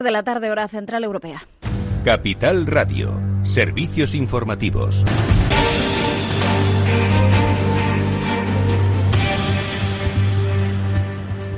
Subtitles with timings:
[0.00, 1.42] de la tarde hora central europea.
[2.04, 5.04] Capital Radio, servicios informativos.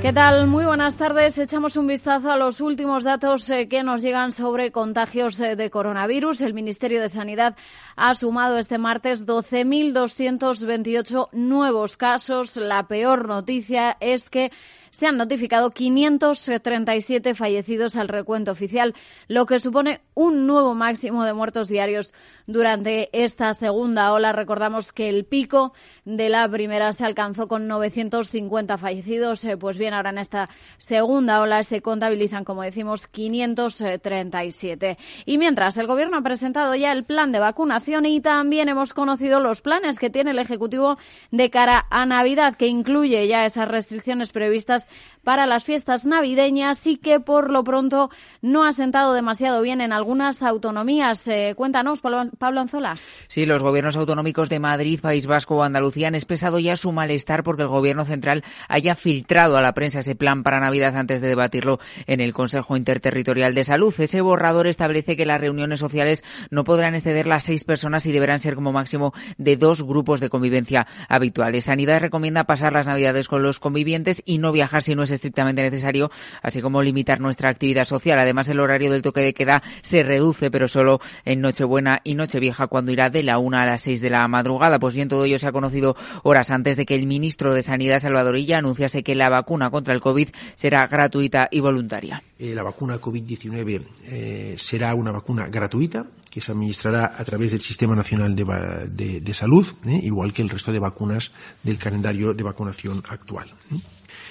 [0.01, 0.47] ¿Qué tal?
[0.47, 1.37] Muy buenas tardes.
[1.37, 5.69] Echamos un vistazo a los últimos datos eh, que nos llegan sobre contagios eh, de
[5.69, 6.41] coronavirus.
[6.41, 7.55] El Ministerio de Sanidad
[7.95, 12.57] ha sumado este martes 12.228 nuevos casos.
[12.57, 14.51] La peor noticia es que
[14.91, 18.93] se han notificado 537 fallecidos al recuento oficial,
[19.27, 22.13] lo que supone un nuevo máximo de muertos diarios
[22.45, 24.33] durante esta segunda ola.
[24.33, 25.73] Recordamos que el pico
[26.05, 29.43] de la primera se alcanzó con 950 fallecidos.
[29.45, 34.97] Eh, pues bien, ahora en esta segunda ola se contabilizan, como decimos, 537.
[35.25, 39.39] Y mientras, el Gobierno ha presentado ya el plan de vacunación y también hemos conocido
[39.39, 40.97] los planes que tiene el Ejecutivo
[41.31, 44.80] de cara a Navidad, que incluye ya esas restricciones previstas
[45.23, 48.09] para las fiestas navideñas y que por lo pronto
[48.41, 51.27] no ha sentado demasiado bien en algunas autonomías.
[51.27, 52.95] Eh, cuéntanos, Pablo Anzola.
[53.27, 57.43] Sí, los gobiernos autonómicos de Madrid, País Vasco o Andalucía han expresado ya su malestar
[57.43, 61.27] porque el gobierno central haya filtrado a la prensa ese plan para Navidad antes de
[61.27, 63.93] debatirlo en el Consejo Interterritorial de Salud.
[63.97, 68.39] Ese borrador establece que las reuniones sociales no podrán exceder las seis personas y deberán
[68.39, 71.65] ser como máximo de dos grupos de convivencia habituales.
[71.65, 75.61] Sanidad recomienda pasar las Navidades con los convivientes y no viajar si no es estrictamente
[75.61, 76.09] necesario,
[76.41, 78.17] así como limitar nuestra actividad social.
[78.19, 82.67] Además, el horario del toque de queda se reduce, pero solo en Nochebuena y Nochevieja,
[82.67, 84.79] cuando irá de la una a las seis de la madrugada.
[84.79, 87.99] Pues bien, todo ello se ha conocido horas antes de que el ministro de Sanidad,
[87.99, 92.23] Salvadorilla, anunciase que la vacuna contra el COVID será gratuita y voluntaria.
[92.37, 97.61] Eh, la vacuna COVID-19 eh, será una vacuna gratuita que se administrará a través del
[97.61, 103.03] Sistema Nacional de, Salud, eh, igual que el resto de vacunas del calendario de vacunación
[103.09, 103.53] actual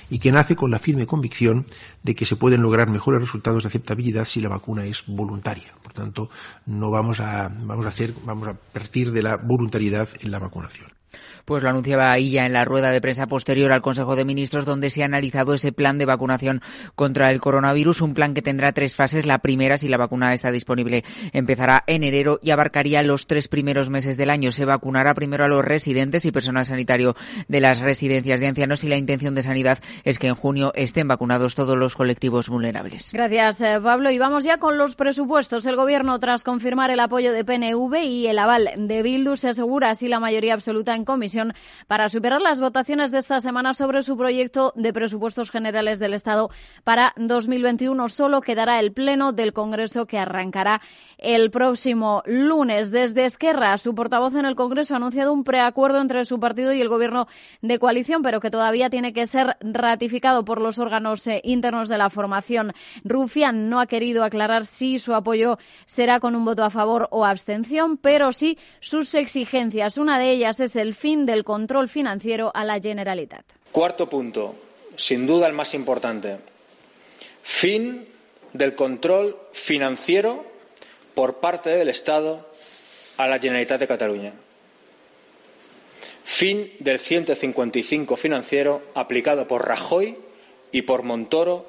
[0.09, 1.67] y que nace con la firme convicción
[2.03, 5.73] de que se pueden lograr mejores resultados de aceptabilidad si la vacuna es voluntaria.
[5.83, 6.31] Por tanto,
[6.67, 10.91] no vamos a, vamos a hacer, vamos a partir de la voluntariedad en la vacunación.
[11.45, 14.91] Pues lo anunciaba ya en la rueda de prensa posterior al Consejo de Ministros, donde
[14.91, 16.63] se ha analizado ese plan de vacunación
[16.95, 19.27] contra el coronavirus, un plan que tendrá tres fases.
[19.27, 23.91] La primera, si la vacuna está disponible, empezará en enero y abarcaría los tres primeros
[23.91, 24.53] meses del año.
[24.53, 27.17] Se vacunará primero a los residentes y personal sanitario
[27.49, 29.70] de las residencias de ancianos y la intención de sanidad
[30.05, 33.13] es que en junio estén vacunados todos los colectivos vulnerables.
[33.13, 34.11] Gracias, eh, Pablo.
[34.11, 35.67] Y vamos ya con los presupuestos.
[35.67, 39.91] El Gobierno, tras confirmar el apoyo de PNV y el aval de Bildu, se asegura
[39.91, 41.55] así la mayoría absoluta en comisión
[41.87, 46.51] para superar las votaciones de esta semana sobre su proyecto de presupuestos generales del Estado
[46.85, 48.09] para 2021.
[48.09, 50.81] Solo quedará el Pleno del Congreso que arrancará
[51.19, 52.91] el próximo lunes.
[52.91, 56.81] Desde Esquerra, su portavoz en el Congreso ha anunciado un preacuerdo entre su partido y
[56.81, 57.29] el Gobierno
[57.61, 61.99] de coalición, pero que todavía tiene que ser ratificado por los órganos eh, internos de
[61.99, 62.73] la formación.
[63.05, 67.25] Rufián no ha querido aclarar si su apoyo será con un voto a favor o
[67.25, 69.99] abstención, pero sí sus exigencias.
[69.99, 73.45] Una de ellas es el fin del control financiero a la Generalitat.
[73.73, 74.55] Cuarto punto,
[74.97, 76.39] sin duda el más importante.
[77.43, 78.07] Fin
[78.53, 80.45] del control financiero
[81.15, 82.49] por parte del Estado
[83.17, 84.33] a la Generalitat de Cataluña.
[86.25, 90.17] Fin del 155 financiero aplicado por Rajoy
[90.73, 91.67] y por Montoro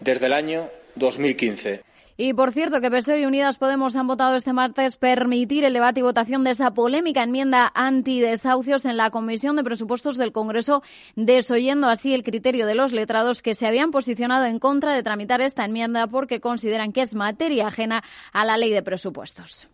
[0.00, 1.82] desde el año 2015.
[2.16, 5.98] Y por cierto, que PSOE y Unidas Podemos han votado este martes permitir el debate
[5.98, 10.84] y votación de esa polémica enmienda antidesahucios en la Comisión de Presupuestos del Congreso,
[11.16, 15.40] desoyendo así el criterio de los letrados que se habían posicionado en contra de tramitar
[15.40, 19.68] esta enmienda porque consideran que es materia ajena a la ley de presupuestos.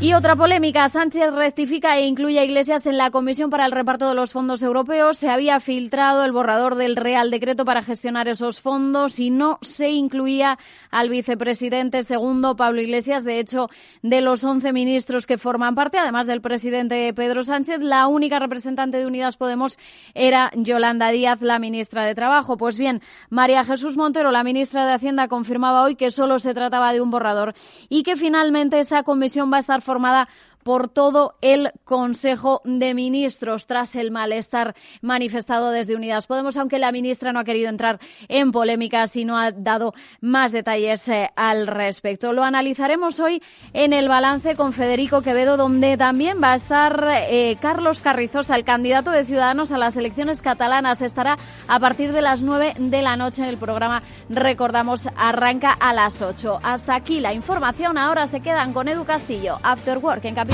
[0.00, 4.08] Y otra polémica, Sánchez rectifica e incluye a Iglesias en la Comisión para el Reparto
[4.08, 5.16] de los Fondos Europeos.
[5.16, 9.90] Se había filtrado el borrador del Real Decreto para gestionar esos fondos y no se
[9.90, 10.58] incluía
[10.90, 13.24] al vicepresidente segundo, Pablo Iglesias.
[13.24, 13.70] De hecho,
[14.02, 18.98] de los 11 ministros que forman parte, además del presidente Pedro Sánchez, la única representante
[18.98, 19.78] de Unidas Podemos
[20.12, 22.58] era Yolanda Díaz, la ministra de Trabajo.
[22.58, 23.00] Pues bien,
[23.30, 27.10] María Jesús Montero, la ministra de Hacienda, confirmaba hoy que solo se trataba de un
[27.10, 27.54] borrador
[27.88, 30.28] y que finalmente esa comisión va a estar formada
[30.64, 36.90] por todo el Consejo de Ministros tras el malestar manifestado desde Unidas Podemos, aunque la
[36.90, 41.66] ministra no ha querido entrar en polémicas y no ha dado más detalles eh, al
[41.66, 42.32] respecto.
[42.32, 43.42] Lo analizaremos hoy
[43.74, 48.64] en el balance con Federico Quevedo, donde también va a estar eh, Carlos Carrizosa, el
[48.64, 51.02] candidato de Ciudadanos a las elecciones catalanas.
[51.02, 51.36] Estará
[51.68, 54.02] a partir de las nueve de la noche en el programa.
[54.30, 56.58] Recordamos, arranca a las ocho.
[56.62, 57.98] Hasta aquí la información.
[57.98, 60.53] Ahora se quedan con Edu Castillo, After Work en Capital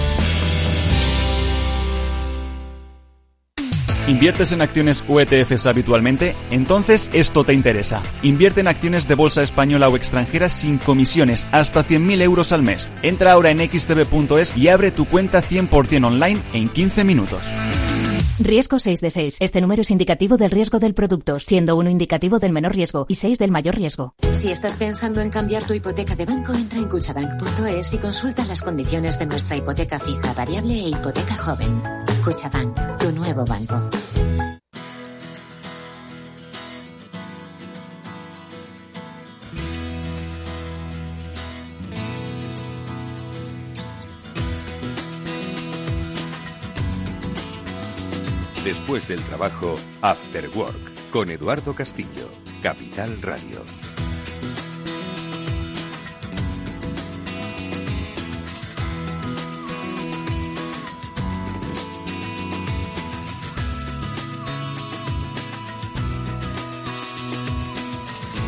[4.11, 6.35] ¿Inviertes en acciones o ETFs habitualmente?
[6.49, 8.03] Entonces esto te interesa.
[8.23, 12.89] Invierte en acciones de bolsa española o extranjera sin comisiones, hasta 100.000 euros al mes.
[13.03, 17.39] Entra ahora en xtb.es y abre tu cuenta 100% online en 15 minutos.
[18.37, 19.37] Riesgo 6 de 6.
[19.39, 23.15] Este número es indicativo del riesgo del producto, siendo uno indicativo del menor riesgo y
[23.15, 24.15] 6 del mayor riesgo.
[24.33, 28.61] Si estás pensando en cambiar tu hipoteca de banco, entra en cuchabank.es y consulta las
[28.61, 31.81] condiciones de nuestra hipoteca fija, variable e hipoteca joven.
[32.25, 34.00] Cuchabank, tu nuevo banco.
[48.63, 52.29] Después del trabajo, After Work, con Eduardo Castillo,
[52.61, 53.63] Capital Radio.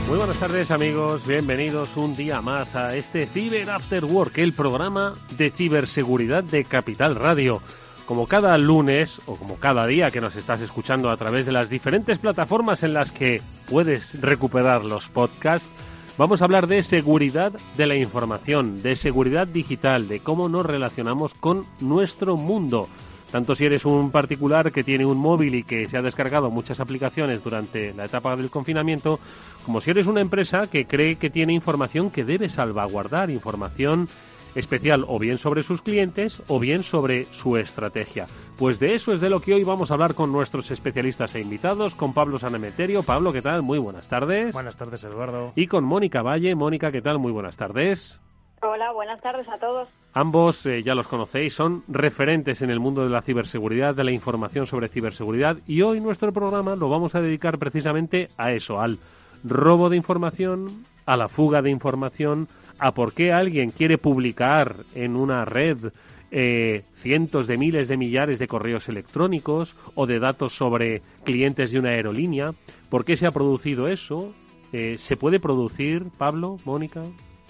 [0.08, 5.16] Muy buenas tardes amigos, bienvenidos un día más a este Ciber After Work, el programa
[5.38, 7.64] de ciberseguridad de Capital Radio.
[8.06, 11.70] Como cada lunes o como cada día que nos estás escuchando a través de las
[11.70, 15.70] diferentes plataformas en las que puedes recuperar los podcasts,
[16.18, 21.34] vamos a hablar de seguridad de la información, de seguridad digital, de cómo nos relacionamos
[21.34, 22.90] con nuestro mundo.
[23.32, 26.82] Tanto si eres un particular que tiene un móvil y que se ha descargado muchas
[26.82, 29.20] aplicaciones durante la etapa del confinamiento,
[29.66, 34.10] como si eres una empresa que cree que tiene información que debe salvaguardar, información
[34.56, 38.28] especial o bien sobre sus clientes o bien sobre su estrategia.
[38.58, 41.42] Pues de eso es de lo que hoy vamos a hablar con nuestros especialistas e
[41.42, 43.04] invitados, con Pablo Sanemeterio.
[43.04, 43.64] Pablo, ¿qué tal?
[43.64, 44.54] Muy buenas tardes.
[44.54, 45.54] Buenas tardes, Eduardo.
[45.56, 46.56] Y con Mónica Valle.
[46.56, 47.20] Mónica, ¿qué tal?
[47.20, 48.20] Muy buenas tardes.
[48.66, 49.94] Hola, buenas tardes a todos.
[50.14, 54.12] Ambos, eh, ya los conocéis, son referentes en el mundo de la ciberseguridad, de la
[54.12, 59.00] información sobre ciberseguridad y hoy nuestro programa lo vamos a dedicar precisamente a eso, al
[59.44, 62.48] robo de información, a la fuga de información,
[62.84, 65.94] a por qué alguien quiere publicar en una red
[66.32, 71.80] eh, cientos de miles de millares de correos electrónicos o de datos sobre clientes de
[71.80, 72.52] una aerolínea,
[72.90, 74.34] por qué se ha producido eso,
[74.74, 77.04] eh, ¿se puede producir, Pablo, Mónica?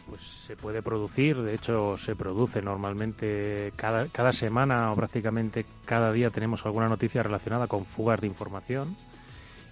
[0.07, 6.11] Pues se puede producir, de hecho se produce normalmente cada, cada semana o prácticamente cada
[6.11, 8.95] día tenemos alguna noticia relacionada con fugas de información.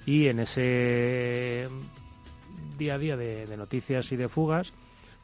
[0.08, 1.68] Y en ese
[2.80, 4.74] día a día de, de noticias y de fugas,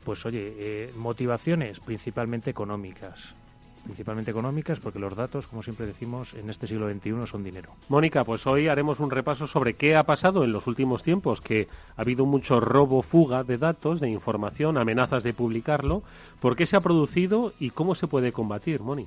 [0.08, 3.36] pues oye, eh, motivaciones principalmente económicas
[3.84, 7.72] principalmente económicas, porque los datos, como siempre decimos, en este siglo XXI son dinero.
[7.88, 11.70] Mónica, pues hoy haremos un repaso sobre qué ha pasado en los últimos tiempos, que
[11.96, 16.04] ha habido mucho robo, fuga de datos, de información, amenazas de publicarlo.
[16.42, 19.06] ¿Por qué se ha producido y cómo se puede combatir, Moni?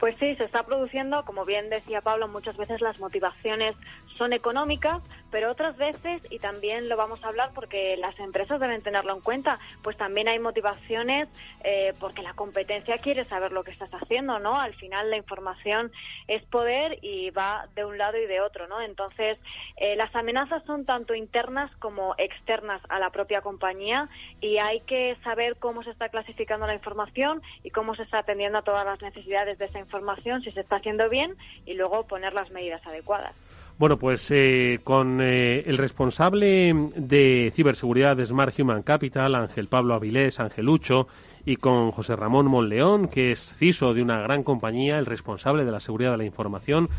[0.00, 3.76] Pues sí, se está produciendo, como bien decía Pablo, muchas veces las motivaciones
[4.16, 8.82] son económicas, pero otras veces, y también lo vamos a hablar porque las empresas deben
[8.82, 11.28] tenerlo en cuenta, pues también hay motivaciones
[11.64, 14.58] eh, porque la competencia quiere saber lo que estás haciendo, ¿no?
[14.58, 15.92] Al final la información
[16.28, 18.80] es poder y va de un lado y de otro, ¿no?
[18.80, 19.38] Entonces,
[19.76, 24.08] eh, las amenazas son tanto internas como externas a la propia compañía
[24.40, 28.56] y hay que saber cómo se está clasificando la información y cómo se está atendiendo
[28.56, 31.34] a todas las necesidades de esa información información, si se está haciendo bien
[31.66, 33.34] y luego poner las medidas adecuadas.
[33.76, 39.94] Bueno, pues eh, con eh, el responsable de ciberseguridad de Smart Human Capital, Ángel Pablo
[39.94, 41.08] Avilés, Angelucho,
[41.46, 45.72] y con José Ramón Monleón, que es CISO de una gran compañía, el responsable de
[45.72, 46.90] la seguridad de la información,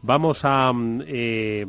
[0.00, 1.66] vamos a mm, eh,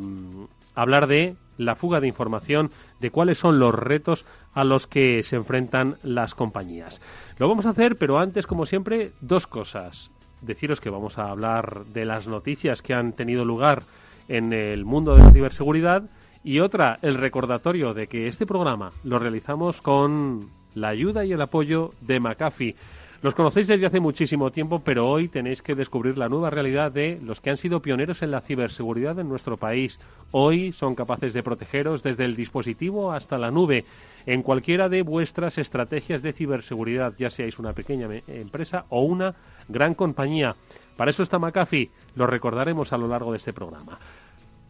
[0.74, 4.24] hablar de la fuga de información, de cuáles son los retos
[4.54, 7.02] a los que se enfrentan las compañías.
[7.38, 10.10] Lo vamos a hacer, pero antes, como siempre, dos cosas
[10.42, 13.84] deciros que vamos a hablar de las noticias que han tenido lugar
[14.28, 16.02] en el mundo de la ciberseguridad
[16.44, 21.40] y otra, el recordatorio de que este programa lo realizamos con la ayuda y el
[21.40, 22.74] apoyo de McAfee.
[23.22, 27.20] Los conocéis desde hace muchísimo tiempo, pero hoy tenéis que descubrir la nueva realidad de
[27.22, 30.00] los que han sido pioneros en la ciberseguridad en nuestro país.
[30.32, 33.84] Hoy son capaces de protegeros desde el dispositivo hasta la nube
[34.26, 39.36] en cualquiera de vuestras estrategias de ciberseguridad, ya seáis una pequeña empresa o una
[39.68, 40.56] gran compañía.
[40.96, 44.00] Para eso está McAfee, lo recordaremos a lo largo de este programa.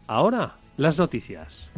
[0.05, 1.71] Ahora, las noticias.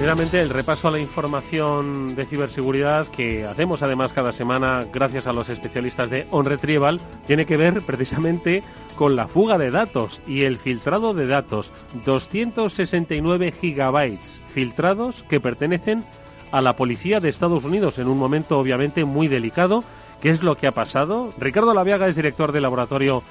[0.00, 5.32] Precisamente el repaso a la información de ciberseguridad que hacemos además cada semana gracias a
[5.34, 8.62] los especialistas de OnRetrieval tiene que ver precisamente
[8.96, 11.70] con la fuga de datos y el filtrado de datos.
[12.06, 16.02] 269 gigabytes filtrados que pertenecen
[16.50, 19.84] a la policía de Estados Unidos en un momento obviamente muy delicado.
[20.22, 21.28] ¿Qué es lo que ha pasado?
[21.36, 23.22] Ricardo Laviaga es director del laboratorio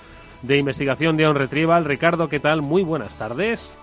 [0.44, 1.86] de investigación de OnRetrieval.
[1.86, 2.62] Ricardo, ¿qué tal?
[2.62, 3.74] Muy buenas tardes.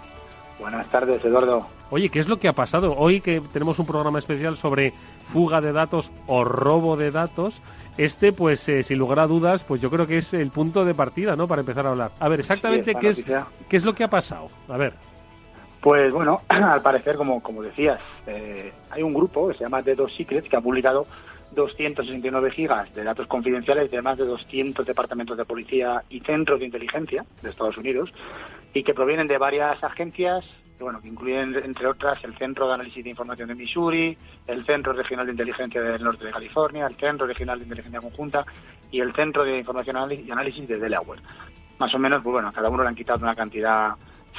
[0.60, 1.66] Buenas tardes, Eduardo.
[1.90, 2.94] Oye, ¿qué es lo que ha pasado?
[2.96, 4.92] Hoy que tenemos un programa especial sobre
[5.32, 7.60] fuga de datos o robo de datos,
[7.96, 10.94] este, pues, eh, sin lugar a dudas, pues yo creo que es el punto de
[10.94, 11.46] partida, ¿no?
[11.46, 12.10] Para empezar a hablar.
[12.18, 13.24] A ver, exactamente qué es,
[13.68, 14.48] qué es lo que ha pasado.
[14.68, 14.94] A ver.
[15.80, 19.94] Pues bueno, al parecer, como, como decías, eh, hay un grupo que se llama The
[19.94, 21.06] Dos Secrets que ha publicado
[21.54, 26.66] 269 gigas de datos confidenciales de más de 200 departamentos de policía y centros de
[26.66, 28.12] inteligencia de Estados Unidos
[28.74, 30.44] y que provienen de varias agencias
[30.84, 34.16] bueno, que incluyen, entre otras, el Centro de Análisis de Información de Missouri,
[34.46, 38.44] el Centro Regional de Inteligencia del Norte de California, el Centro Regional de Inteligencia Conjunta
[38.90, 41.20] y el Centro de Información y Análisis de Delaware.
[41.78, 43.94] Más o menos, pues bueno, cada uno le han quitado una cantidad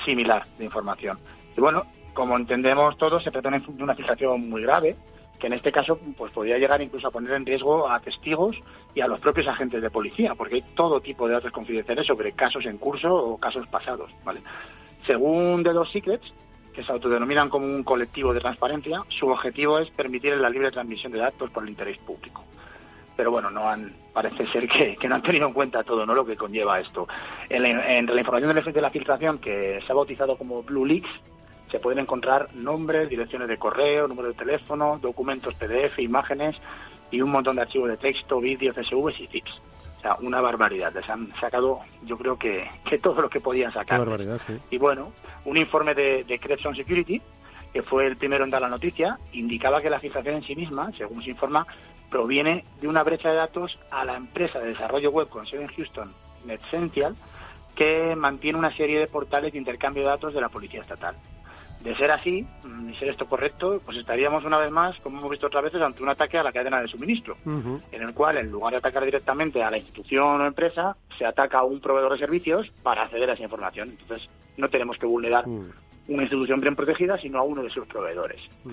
[0.06, 1.20] similar de información.
[1.56, 4.96] Y bueno, como entendemos todos, se trata de una filtración muy grave,
[5.40, 8.58] que en este caso pues podría llegar incluso a poner en riesgo a testigos
[8.96, 12.32] y a los propios agentes de policía, porque hay todo tipo de datos confidenciales sobre
[12.32, 14.42] casos en curso o casos pasados, ¿vale?
[15.08, 16.34] Según The Dos Secrets,
[16.74, 21.12] que se autodenominan como un colectivo de transparencia, su objetivo es permitir la libre transmisión
[21.14, 22.44] de datos por el interés público.
[23.16, 26.14] Pero bueno, no han, parece ser que, no han tenido en cuenta todo ¿no?
[26.14, 27.08] lo que conlleva esto.
[27.50, 31.10] En la, la información del de la filtración, que se ha bautizado como Blue Leaks,
[31.72, 36.58] se pueden encontrar nombres, direcciones de correo, número de teléfono, documentos PDF, imágenes
[37.12, 39.62] y un montón de archivos de texto, vídeos, CSVs y zips.
[40.08, 40.94] Sea, una barbaridad.
[40.94, 44.00] Les han sacado, yo creo que, que todo lo que podían sacar.
[44.00, 44.58] Barbaridad, sí.
[44.70, 45.12] Y bueno,
[45.46, 47.22] un informe de, de Cresson Security,
[47.74, 50.92] que fue el primero en dar la noticia, indicaba que la filtración en sí misma,
[50.98, 51.68] según se informa,
[52.10, 55.68] proviene de una brecha de datos a la empresa de desarrollo web con sede en
[55.68, 56.14] Houston,
[56.46, 57.16] NetCential,
[57.76, 61.16] que mantiene una serie de portales de intercambio de datos de la Policía Estatal.
[61.88, 65.32] De ser así, mm, y ser esto correcto, pues estaríamos una vez más, como hemos
[65.32, 68.52] visto otras veces, ante un ataque a la cadena de suministro, en el cual, en
[68.52, 72.18] lugar de atacar directamente a la institución o empresa, se ataca a un proveedor de
[72.18, 73.96] servicios para acceder a esa información.
[73.98, 75.72] Entonces, no tenemos que vulnerar Mm.
[76.10, 78.42] una institución bien protegida, sino a uno de sus proveedores.
[78.66, 78.72] Mm.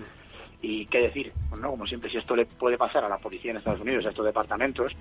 [0.62, 3.52] Y qué decir, pues no, como siempre, si esto le puede pasar a la policía
[3.52, 4.92] en Estados Unidos, a estos departamentos,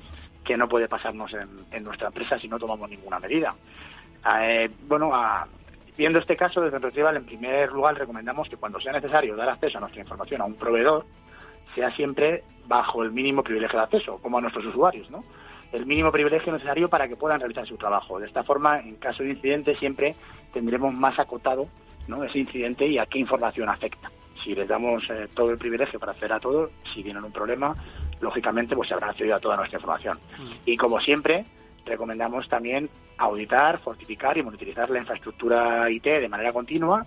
[0.43, 3.55] que no puede pasarnos en, en nuestra empresa si no tomamos ninguna medida.
[4.39, 5.47] Eh, bueno, a,
[5.97, 9.77] viendo este caso, desde Retrieval, en primer lugar, recomendamos que cuando sea necesario dar acceso
[9.77, 11.05] a nuestra información a un proveedor,
[11.75, 15.23] sea siempre bajo el mínimo privilegio de acceso, como a nuestros usuarios, ¿no?
[15.71, 18.19] El mínimo privilegio necesario para que puedan realizar su trabajo.
[18.19, 20.15] De esta forma, en caso de incidente, siempre
[20.53, 21.67] tendremos más acotado
[22.07, 22.23] ¿no?
[22.23, 24.11] ese incidente y a qué información afecta.
[24.43, 27.73] Si les damos eh, todo el privilegio para acceder a todo, si tienen un problema,
[28.19, 30.19] lógicamente pues se habrán accedido a toda nuestra información.
[30.65, 31.45] Y como siempre,
[31.85, 37.05] recomendamos también auditar, fortificar y monitorizar la infraestructura IT de manera continua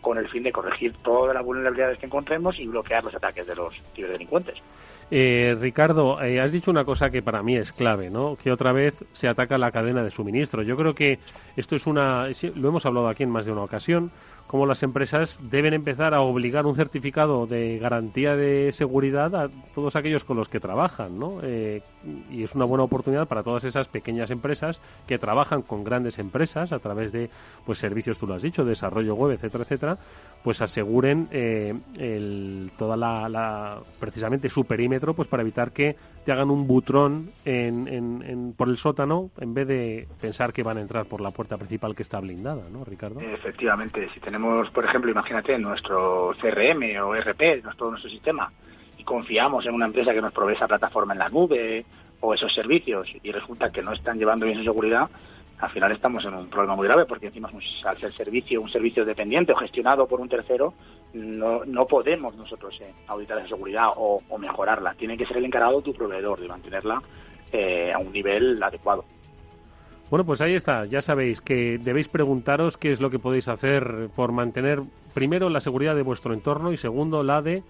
[0.00, 3.56] con el fin de corregir todas las vulnerabilidades que encontremos y bloquear los ataques de
[3.56, 4.62] los ciberdelincuentes.
[5.10, 8.36] Eh, Ricardo, eh, has dicho una cosa que para mí es clave, ¿no?
[8.36, 10.62] Que otra vez se ataca la cadena de suministro.
[10.62, 11.18] Yo creo que
[11.56, 14.10] esto es una, lo hemos hablado aquí en más de una ocasión,
[14.48, 19.94] como las empresas deben empezar a obligar un certificado de garantía de seguridad a todos
[19.94, 21.40] aquellos con los que trabajan, ¿no?
[21.42, 21.82] Eh,
[22.30, 26.72] y es una buena oportunidad para todas esas pequeñas empresas que trabajan con grandes empresas
[26.72, 27.28] a través de,
[27.66, 29.98] pues, servicios, tú lo has dicho, desarrollo web, etcétera, etcétera,
[30.42, 36.50] pues aseguren eh, el, toda la, precisamente su perímetro, pues para evitar que te hagan
[36.50, 40.80] un butrón en, en, en, por el sótano en vez de pensar que van a
[40.80, 43.20] entrar por la puerta principal que está blindada, ¿no, Ricardo?
[43.20, 44.37] Efectivamente, si tenemos,
[44.72, 48.50] por ejemplo, imagínate nuestro CRM o ERP, todo nuestro sistema,
[48.96, 51.84] y confiamos en una empresa que nos provee esa plataforma en la nube
[52.20, 55.08] o esos servicios y resulta que no están llevando bien su seguridad,
[55.60, 57.50] al final estamos en un problema muy grave porque encima
[57.84, 60.74] al ser servicio un servicio dependiente o gestionado por un tercero
[61.14, 64.94] no, no podemos nosotros eh, auditar esa seguridad o, o, mejorarla.
[64.94, 67.02] Tiene que ser el encargado tu proveedor de mantenerla
[67.50, 69.04] eh, a un nivel adecuado
[70.10, 70.86] bueno, pues ahí está.
[70.86, 74.82] Ya sabéis que debéis preguntaros qué es lo que podéis hacer por mantener,
[75.14, 77.62] primero, la seguridad de vuestro entorno y, segundo, la de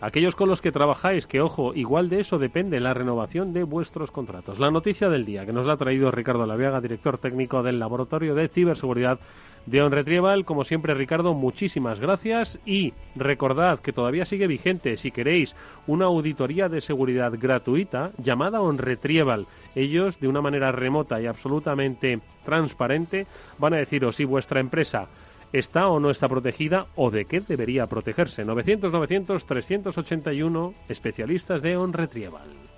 [0.00, 4.10] aquellos con los que trabajáis, que ojo, igual de eso depende la renovación de vuestros
[4.10, 4.58] contratos.
[4.58, 8.34] La noticia del día que nos la ha traído Ricardo Laviaga, director técnico del Laboratorio
[8.34, 9.18] de Ciberseguridad
[9.66, 10.44] de OnRetrieval.
[10.44, 14.96] Como siempre, Ricardo, muchísimas gracias y recordad que todavía sigue vigente.
[14.96, 15.54] Si queréis
[15.86, 19.46] una auditoría de seguridad gratuita, llamada OnRetrieval.
[19.74, 23.26] Ellos, de una manera remota y absolutamente transparente,
[23.58, 25.08] van a deciros si vuestra empresa
[25.52, 28.44] está o no está protegida o de qué debería protegerse.
[28.44, 32.68] 900-900-381 especialistas de On Retrieval.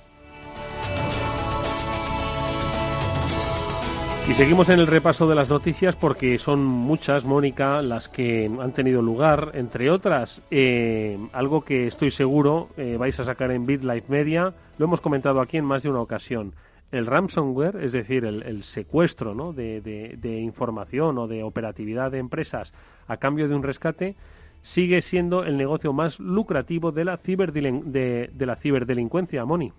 [4.30, 8.72] Y seguimos en el repaso de las noticias porque son muchas, Mónica, las que han
[8.72, 14.06] tenido lugar, entre otras, eh, algo que estoy seguro eh, vais a sacar en BitLife
[14.08, 16.52] Media, lo hemos comentado aquí en más de una ocasión.
[16.92, 19.52] El ransomware, es decir, el, secuestro ¿no?
[19.52, 22.72] de, información o de operatividad de empresas
[23.06, 24.16] a cambio de un rescate,
[24.62, 29.72] sigue siendo el negocio más lucrativo de la, de, de la ciberdelincuencia, Moni.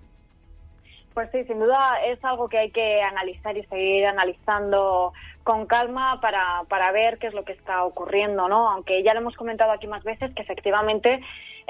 [1.14, 5.12] Pues sí, sin duda es algo que hay que analizar y seguir analizando
[5.44, 8.70] con calma para, para ver qué es lo que está ocurriendo, ¿no?
[8.70, 11.20] Aunque ya lo hemos comentado aquí más veces que efectivamente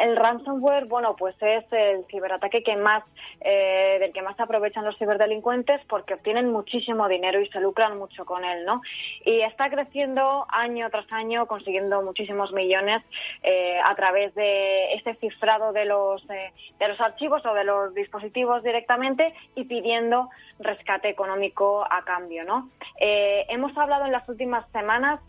[0.01, 3.03] el ransomware, bueno, pues es el ciberataque que más,
[3.39, 8.25] eh, del que más aprovechan los ciberdelincuentes porque obtienen muchísimo dinero y se lucran mucho
[8.25, 8.81] con él, ¿no?
[9.23, 13.03] Y está creciendo año tras año, consiguiendo muchísimos millones
[13.43, 17.93] eh, a través de ese cifrado de los, eh, de los archivos o de los
[17.93, 20.29] dispositivos directamente y pidiendo
[20.59, 22.69] rescate económico a cambio, ¿no?
[22.99, 25.19] hemos hablado en las últimas semanas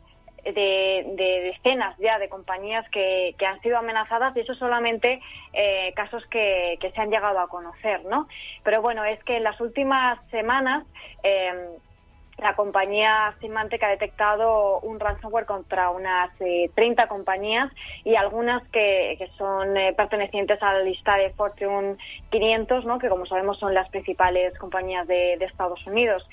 [0.44, 5.20] de, decenas ya de compañías que, han sido amenazadas y eso solamente
[5.52, 8.28] eh, casos que, se han llegado a conocer, ¿no?
[8.62, 10.84] Pero bueno, es que en las últimas semanas
[11.22, 11.76] eh,
[12.42, 17.70] la compañía Symantec ha detectado un ransomware contra unas 30 eh, compañías
[18.04, 21.96] y algunas que, son eh, pertenecientes a la lista de Fortune
[22.30, 22.98] 500, ¿no?
[22.98, 26.26] que como sabemos son las principales compañías de, Estados Unidos.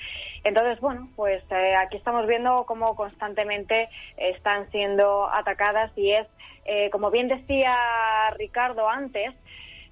[0.43, 6.27] Entonces, bueno, pues eh, aquí estamos viendo cómo constantemente están siendo atacadas y es,
[6.91, 7.75] como bien decía
[8.37, 9.33] Ricardo antes,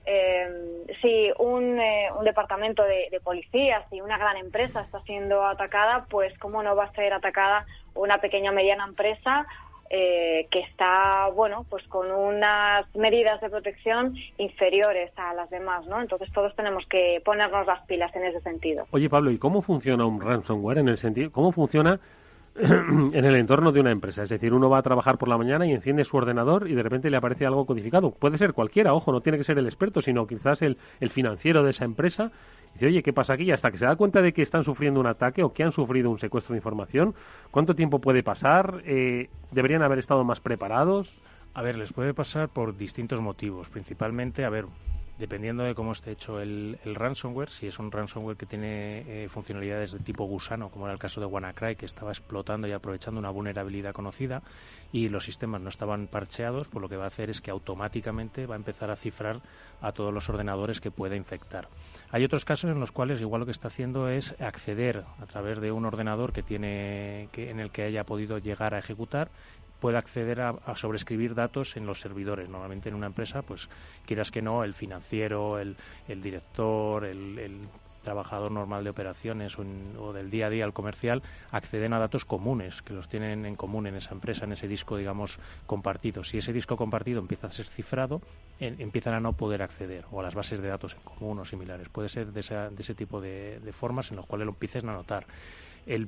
[0.09, 6.05] eh, si un, eh, un departamento de, policía, si una gran empresa está siendo atacada,
[6.09, 9.45] pues cómo no va a ser atacada una pequeña o mediana empresa
[9.89, 16.01] eh, que está, bueno, pues con unas medidas de protección inferiores a las demás, ¿no?
[16.01, 18.85] Entonces todos tenemos que ponernos las pilas en ese sentido.
[18.91, 21.99] Oye, Pablo, ¿y cómo funciona un ransomware en el sentido, cómo funciona
[23.13, 24.23] en el entorno de una empresa.
[24.23, 26.81] Es decir, uno va a trabajar por la mañana y enciende su ordenador y de
[26.81, 28.11] repente le aparece algo codificado.
[28.11, 31.63] Puede ser cualquiera, ojo, no tiene que ser el experto, sino quizás el, el financiero
[31.63, 32.31] de esa empresa.
[32.69, 33.43] Y dice, oye, ¿qué pasa aquí?
[33.43, 35.71] Y hasta que se da cuenta de que están sufriendo un ataque o que han
[35.71, 37.13] sufrido un secuestro de información,
[37.51, 38.81] ¿cuánto tiempo puede pasar?
[38.85, 41.21] Eh, ¿Deberían haber estado más preparados?
[41.53, 43.69] A ver, les puede pasar por distintos motivos.
[43.69, 44.65] Principalmente, a ver,
[45.17, 49.91] dependiendo de cómo esté hecho el, ransomware, si es un ransomware que tiene eh, funcionalidades
[49.91, 53.29] de tipo gusano, como era el caso de WannaCry, que estaba explotando y aprovechando una
[53.29, 54.43] vulnerabilidad conocida
[54.91, 58.45] y los sistemas no estaban parcheados, pues lo que va a hacer es que automáticamente
[58.45, 59.41] va a empezar a cifrar
[59.81, 61.67] a todos los ordenadores que pueda infectar.
[62.09, 65.59] Hay otros casos en los cuales igual lo que está haciendo es acceder a través
[65.59, 69.29] de un ordenador que tiene que, en el que haya podido llegar a ejecutar
[69.79, 72.49] puede acceder a, sobreescribir datos en los servidores.
[72.49, 73.69] Normalmente en una empresa, pues
[74.05, 75.75] quieras que no, el financiero, el,
[76.07, 77.67] el director, el,
[78.03, 82.81] trabajador normal de operaciones o, del día a día, el comercial, acceden a datos comunes,
[82.81, 86.23] que los tienen en común en esa empresa, en ese disco, digamos, compartido.
[86.23, 88.21] Si ese disco compartido empieza a ser cifrado,
[88.61, 91.89] empiezan a no poder acceder, o a las bases de datos en común o similares.
[91.89, 94.93] Puede ser de, de ese tipo de, de formas en las cuales lo empiecen a
[94.93, 95.27] notar.
[95.85, 96.07] El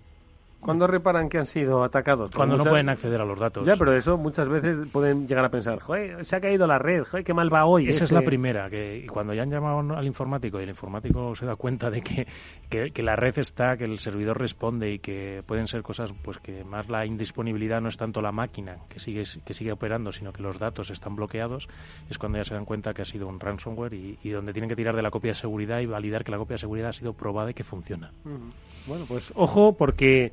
[0.59, 2.31] ¿Cuándo reparan que han sido atacados?
[2.35, 3.65] Cuando no pueden acceder a los datos.
[3.65, 7.03] Ya, pero eso muchas veces pueden llegar a pensar, joder, se ha caído la red,
[7.03, 7.87] joder, qué mal va hoy.
[7.87, 11.45] Esa es la primera, que cuando ya han llamado al informático y el informático se
[11.45, 12.27] da cuenta de que,
[12.69, 16.63] que, la red está, que el servidor responde y que pueden ser cosas, pues que
[16.65, 20.41] más la indisponibilidad no es tanto la máquina que sigue, que sigue operando, sino que
[20.41, 21.69] los datos están bloqueados,
[22.09, 24.75] es cuando ya se dan cuenta que ha sido un ransomware y, donde tienen que
[24.75, 27.13] tirar de la copia de seguridad y validar que la copia de seguridad ha sido
[27.13, 28.11] probada y que funciona.
[28.89, 30.31] Bueno, pues ojo porque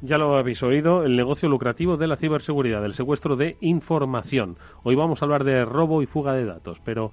[0.00, 4.56] ya lo habéis oído, el negocio lucrativo de la ciberseguridad, el secuestro de información.
[4.84, 7.10] Hoy vamos a hablar de robo y fuga de datos, pero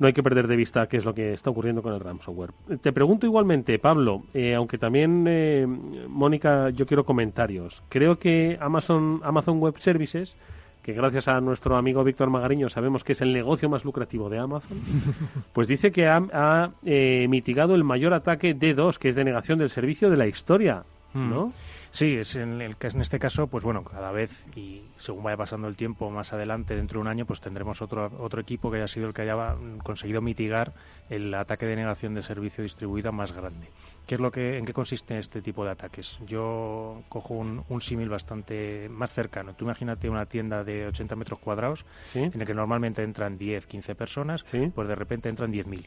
[0.00, 2.50] no hay que perder de vista qué es lo que está ocurriendo con el ransomware.
[2.82, 5.68] Te pregunto igualmente, Pablo, eh, aunque también, eh,
[6.08, 7.84] Mónica, yo quiero comentarios.
[7.88, 10.36] Creo que Amazon, Amazon Web Services
[10.84, 14.38] que gracias a nuestro amigo Víctor Magariño sabemos que es el negocio más lucrativo de
[14.38, 14.78] Amazon,
[15.54, 20.10] pues dice que ha, eh, mitigado el mayor ataque D2, que es denegación del servicio
[20.10, 21.46] de la historia, ¿no?
[21.46, 21.52] Hmm.
[21.90, 25.68] Sí, es en, el, en este caso, pues bueno, cada vez y según vaya pasando
[25.68, 28.88] el tiempo, más adelante, dentro de un año, pues tendremos otro, otro equipo que haya
[28.88, 30.72] sido el que haya conseguido mitigar
[31.08, 33.68] el ataque de negación de servicio distribuida más grande.
[34.06, 36.18] ¿Qué es lo que, ¿En qué consiste este tipo de ataques?
[36.26, 39.54] Yo cojo un, un símil bastante más cercano.
[39.54, 43.94] Tú imagínate una tienda de 80 metros cuadrados en la que normalmente entran 10, 15
[43.94, 45.86] personas, pues de repente entran 10.000.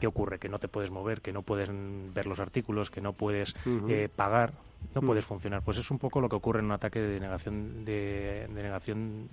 [0.00, 0.38] ¿Qué ocurre?
[0.38, 1.68] Que no te puedes mover, que no puedes
[2.14, 3.54] ver los artículos, que no puedes
[3.88, 4.52] eh, pagar
[4.94, 5.06] no Mm.
[5.06, 5.62] puedes funcionar.
[5.62, 9.28] Pues es un poco lo que ocurre en un ataque de denegación de, de negación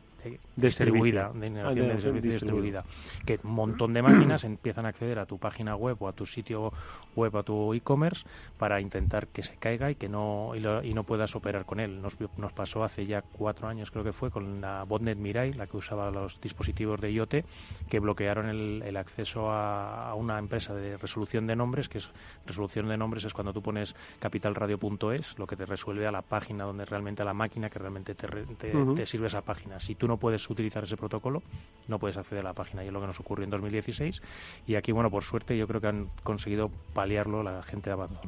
[0.55, 2.85] distribuida, de negación de de, negación servicio distribuida.
[3.25, 6.25] que un montón de máquinas empiezan a acceder a tu página web o a tu
[6.25, 6.71] sitio
[7.15, 8.25] web, a tu e-commerce
[8.57, 11.79] para intentar que se caiga y que no y, lo- y no puedas operar con
[11.79, 12.01] él.
[12.01, 15.67] Nos, nos pasó hace ya cuatro años, creo que fue, con la botnet Mirai, la
[15.67, 17.45] que usaba los dispositivos de IoT,
[17.87, 22.11] que bloquearon el, el acceso a, a una empresa de resolución de nombres, que es
[22.45, 26.65] resolución de nombres es cuando tú pones capitalradio.es, lo que te resuelve a la página
[26.65, 29.79] donde realmente a la máquina que realmente te, te- te sirve esa página.
[29.79, 31.41] Si tú no puedes utilizar ese protocolo,
[31.87, 34.21] no puedes acceder a la página y es lo que nos ocurrió en 2016
[34.67, 38.19] y aquí, bueno, por suerte yo creo que han conseguido paliarlo la gente de Amazon.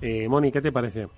[0.00, 1.08] Eh, Moni, ¿qué te parece?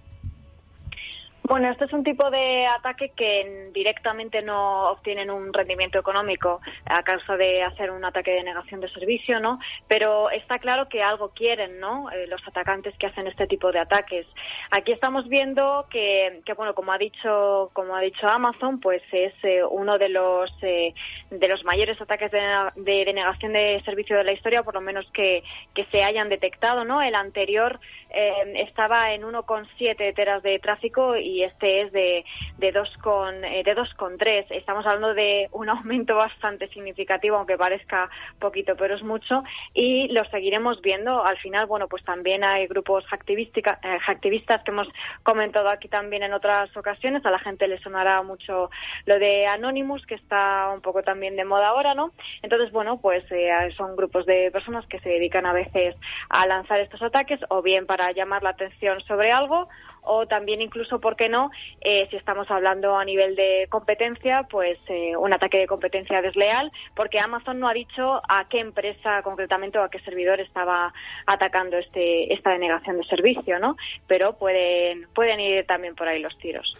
[1.48, 7.02] Bueno, este es un tipo de ataque que directamente no obtienen un rendimiento económico a
[7.02, 9.58] causa de hacer un ataque de negación de servicio, ¿no?
[9.87, 12.11] Pero está claro que algo quieren, ¿no?
[12.11, 14.26] Eh, los atacantes que hacen este tipo de ataques.
[14.70, 19.32] Aquí estamos viendo que, que, bueno, como ha dicho, como ha dicho Amazon, pues es
[19.42, 20.92] eh, uno de los eh,
[21.30, 22.40] de los mayores ataques de,
[22.76, 26.84] de denegación de servicio de la historia, por lo menos que, que se hayan detectado,
[26.84, 27.00] ¿no?
[27.00, 27.80] El anterior
[28.11, 32.24] eh, estaba en 1,7 teras de tráfico y este es de,
[32.59, 33.44] de 2,3.
[33.44, 34.46] Eh, de 2,3.
[34.51, 39.42] Estamos hablando de un aumento bastante significativo, aunque parezca poquito, pero es mucho.
[39.74, 41.24] Y lo seguiremos viendo.
[41.24, 44.88] Al final, bueno, pues también hay grupos hacktivística- eh, hacktivistas que hemos
[45.22, 47.24] comentado aquí también en otras ocasiones.
[47.27, 48.70] A la gente le sonará mucho
[49.07, 52.12] lo de Anonymous, que está un poco también de moda ahora, ¿no?
[52.42, 55.94] Entonces, bueno, pues eh, son grupos de personas que se dedican a veces
[56.29, 59.68] a lanzar estos ataques o bien para llamar la atención sobre algo
[60.09, 61.51] o también incluso, ¿por qué no?
[61.81, 66.73] Eh, si estamos hablando a nivel de competencia, pues eh, un ataque de competencia desleal,
[66.97, 70.92] porque Amazon no ha dicho a qué empresa concretamente o a qué servidor estaba
[71.27, 73.77] atacando este, esta denegación de servicio, ¿no?
[74.07, 76.77] Pero pueden, pueden ir también por ahí los tiros.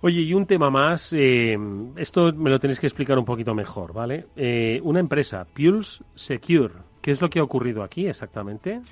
[0.00, 1.56] Oye, y un tema más, eh,
[1.96, 4.26] esto me lo tenéis que explicar un poquito mejor, ¿vale?
[4.36, 8.82] Eh, una empresa, Pulse Secure, ¿qué es lo que ha ocurrido aquí exactamente?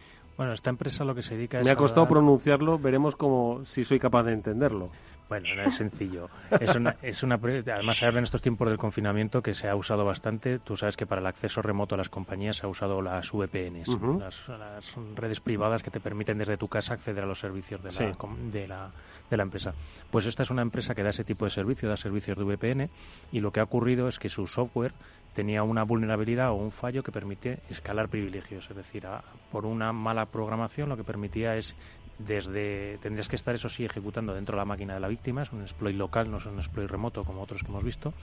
[0.43, 3.85] Bueno, esta empresa lo que se dedica es Me ha costado pronunciarlo, veremos como si
[3.85, 4.91] soy capaz de entenderlo.
[5.29, 6.29] Bueno, no es sencillo.
[6.61, 10.05] Es una, es una, además, ahora en estos tiempos del confinamiento que se ha usado
[10.05, 10.59] bastante.
[10.59, 13.89] Tú sabes que para el acceso remoto a las compañías se ha usado las VPNs,
[14.19, 17.91] las, las redes privadas que te permiten desde tu casa acceder a los servicios de
[17.93, 18.05] la, Sí.
[18.51, 18.91] de la,
[19.31, 19.73] de la empresa.
[20.11, 22.91] Pues esta es una empresa que da ese tipo de servicio, da servicios de VPN
[23.31, 24.93] y lo que ha ocurrido es que su software
[25.33, 29.93] tenía una vulnerabilidad o un fallo que permite escalar privilegios, es decir, a- por una
[29.93, 31.77] mala programación lo que permitía es
[32.19, 35.53] desde tendrías que estar eso sí ejecutando dentro de la máquina de la víctima, es
[35.53, 38.15] un exploit local, no es un exploit remoto como otros que hemos visto,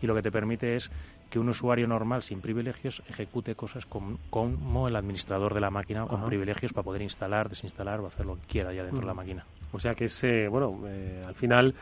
[0.00, 0.90] y lo que te permite es
[1.28, 6.06] que un usuario normal sin privilegios ejecute cosas com- como el administrador de la máquina
[6.06, 6.26] con Ajá.
[6.26, 9.16] privilegios para poder instalar, desinstalar o hacer lo que quiera ya dentro de la Mm.
[9.16, 9.46] máquina.
[9.72, 11.74] O sea que es, eh, bueno, eh, al final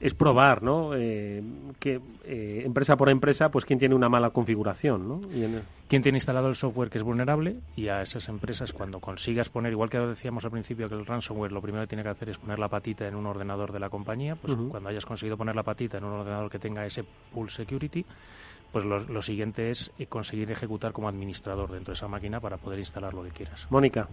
[0.00, 0.90] es probar, ¿no?
[0.94, 1.42] Eh,
[1.78, 5.20] que eh, empresa por empresa, pues quién tiene una mala configuración, ¿no?
[5.34, 9.00] Y en- quién tiene instalado el software que es vulnerable y a esas empresas cuando
[9.00, 12.08] consigas poner, igual que decíamos al principio que el ransomware lo primero que tiene que
[12.08, 15.36] hacer es poner la patita en un ordenador de la compañía, pues cuando hayas conseguido
[15.36, 18.04] poner la patita en un ordenador que tenga ese pool security,
[18.72, 22.56] pues lo, lo siguiente es eh, conseguir ejecutar como administrador dentro de esa máquina para
[22.58, 23.66] poder instalar lo que quieras.
[23.70, 24.08] Mónica.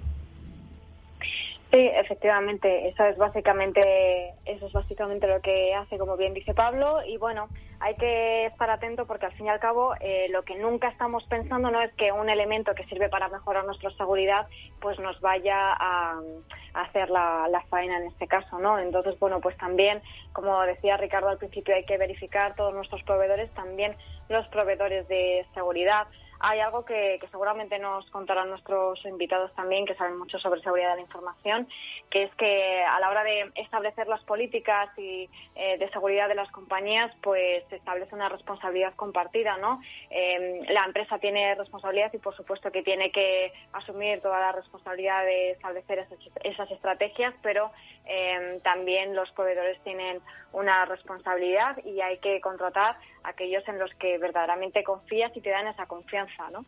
[1.72, 7.02] Sí, efectivamente, eso es básicamente eso es básicamente lo que hace, como bien dice Pablo,
[7.08, 7.48] y bueno,
[7.80, 11.24] hay que estar atento porque al fin y al cabo eh, lo que nunca estamos
[11.28, 14.48] pensando no es que un elemento que sirve para mejorar nuestra seguridad
[14.82, 16.20] pues nos vaya a,
[16.74, 18.78] a hacer la, la faena en este caso, ¿no?
[18.78, 20.02] Entonces, bueno, pues también,
[20.34, 23.96] como decía Ricardo al principio, hay que verificar todos nuestros proveedores, también
[24.28, 26.06] los proveedores de seguridad
[26.42, 30.90] hay algo que, que, seguramente nos contarán nuestros invitados también, que saben mucho sobre seguridad
[30.92, 31.68] de la información,
[32.10, 36.36] que es que a la hora de establecer las políticas y eh, de seguridad de
[36.36, 39.82] las compañías, pues se establece una responsabilidad compartida, ¿no?
[40.10, 45.24] Eh, la empresa tiene responsabilidad y, por supuesto, que tiene que asumir toda la responsabilidad
[45.24, 46.08] de establecer
[46.44, 47.72] esas, estrategias, pero
[48.06, 50.22] eh, también los proveedores tienen
[50.54, 55.68] una responsabilidad y hay que contratar aquellos en los que verdaderamente confías y te dan
[55.68, 56.50] esa confianza.
[56.52, 56.66] ¿no?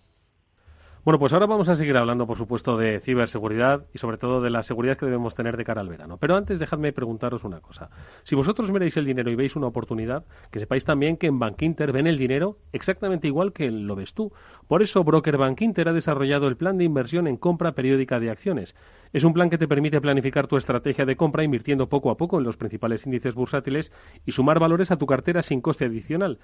[1.06, 4.50] Bueno, pues ahora vamos a seguir hablando, por supuesto, de ciberseguridad y sobre todo de
[4.50, 6.16] la seguridad que debemos tener de cara al verano.
[6.18, 7.89] Pero antes, dejadme preguntaros una cosa.
[8.24, 11.92] Si vosotros miráis el dinero y veis una oportunidad, que sepáis también que en Bankinter
[11.92, 14.32] ven el dinero exactamente igual que lo ves tú.
[14.70, 18.74] Por eso, Broker Bankinter ha desarrollado el plan de inversión en compra periódica de acciones.
[19.12, 22.38] Es un plan que te permite planificar tu estrategia de compra invirtiendo poco a poco
[22.38, 23.92] en los principales índices bursátiles
[24.26, 26.39] y sumar valores a tu cartera sin coste adicional.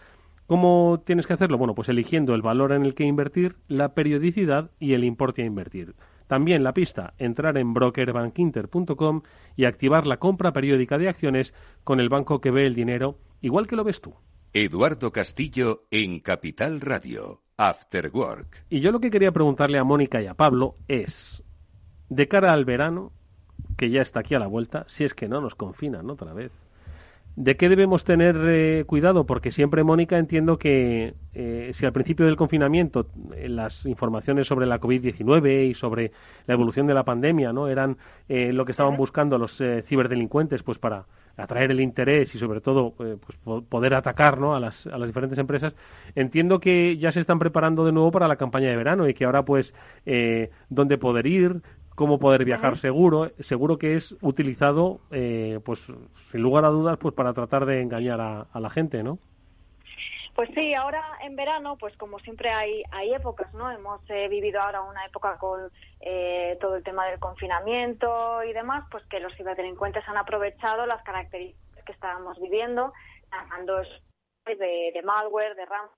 [0.49, 1.59] ¿Cómo tienes que hacerlo?
[1.59, 5.45] Bueno, pues eligiendo el valor en el que invertir, la periodicidad y el importe a
[5.45, 5.93] invertir.
[6.25, 9.21] También la pista, entrar en brokerbankinter.com
[9.55, 13.67] y activar la compra periódica de acciones con el banco que ve el dinero igual
[13.67, 14.15] que lo ves tú.
[14.51, 18.65] Eduardo Castillo en Capital Radio, After Work.
[18.71, 21.43] Y yo lo que quería preguntarle a Mónica y a Pablo es,
[22.09, 23.11] de cara al verano,
[23.77, 26.68] que ya está aquí a la vuelta, si es que no nos confinan otra vez,
[27.39, 29.25] ¿De qué debemos tener eh, cuidado?
[29.25, 34.67] Porque siempre, Mónica, entiendo que eh, si al principio del confinamiento eh, las informaciones sobre
[34.67, 36.11] la COVID-19 y sobre
[36.47, 37.95] la evolución de la pandemia no eran
[38.27, 41.05] lo que estaban buscando los ciberdelincuentes pues para
[41.37, 43.17] atraer el interés y sobre todo pues,
[43.69, 44.53] poder atacar ¿no?
[44.53, 45.75] a, las, a las diferentes empresas,
[46.15, 49.23] entiendo que ya se están preparando de nuevo para la campaña de verano y que
[49.23, 49.73] ahora pues
[50.69, 51.61] dónde poder ir,
[51.99, 55.81] cómo poder viajar seguro, seguro que es utilizado, eh, pues
[56.31, 59.19] sin lugar a dudas, pues para tratar de engañar a, la gente, ¿no?
[60.33, 63.69] Pues sí, ahora en verano, pues como siempre hay, hay épocas, ¿no?
[63.69, 65.59] Hemos eh, vivido ahora una época con
[65.99, 71.03] eh, todo el tema del confinamiento y demás, pues que los ciberdelincuentes han aprovechado las
[71.03, 72.93] características que estábamos viviendo,
[73.29, 73.81] lanzando
[74.45, 75.89] de, de malware, de RAM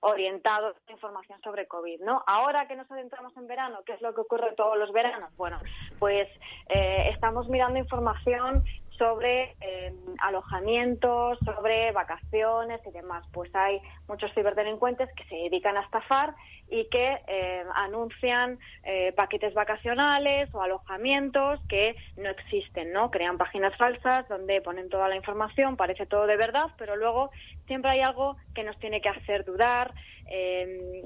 [0.00, 2.22] orientados a información sobre COVID, ¿no?
[2.26, 5.34] Ahora que nos adentramos en verano, ¿qué es lo que ocurre todos los veranos?
[5.36, 5.58] Bueno,
[5.98, 6.28] pues
[6.68, 8.64] eh, estamos mirando información
[8.98, 13.26] sobre eh, alojamientos, sobre vacaciones y demás.
[13.32, 16.34] Pues hay muchos ciberdelincuentes que se dedican a estafar
[16.72, 23.10] y que eh, anuncian eh, paquetes vacacionales o alojamientos que no existen, ¿no?
[23.10, 27.30] Crean páginas falsas donde ponen toda la información, parece todo de verdad, pero luego
[27.66, 29.92] siempre hay algo que nos tiene que hacer dudar,
[30.30, 31.02] eh,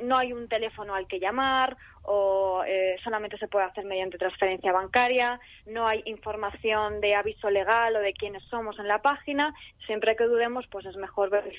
[0.00, 2.64] no hay un teléfono al que llamar o
[3.02, 8.12] solamente se puede hacer mediante transferencia bancaria, no hay información de aviso legal o de
[8.12, 9.54] quiénes somos en la página,
[9.86, 11.52] siempre que dudemos pues es mejor ver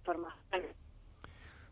[0.00, 0.89] información.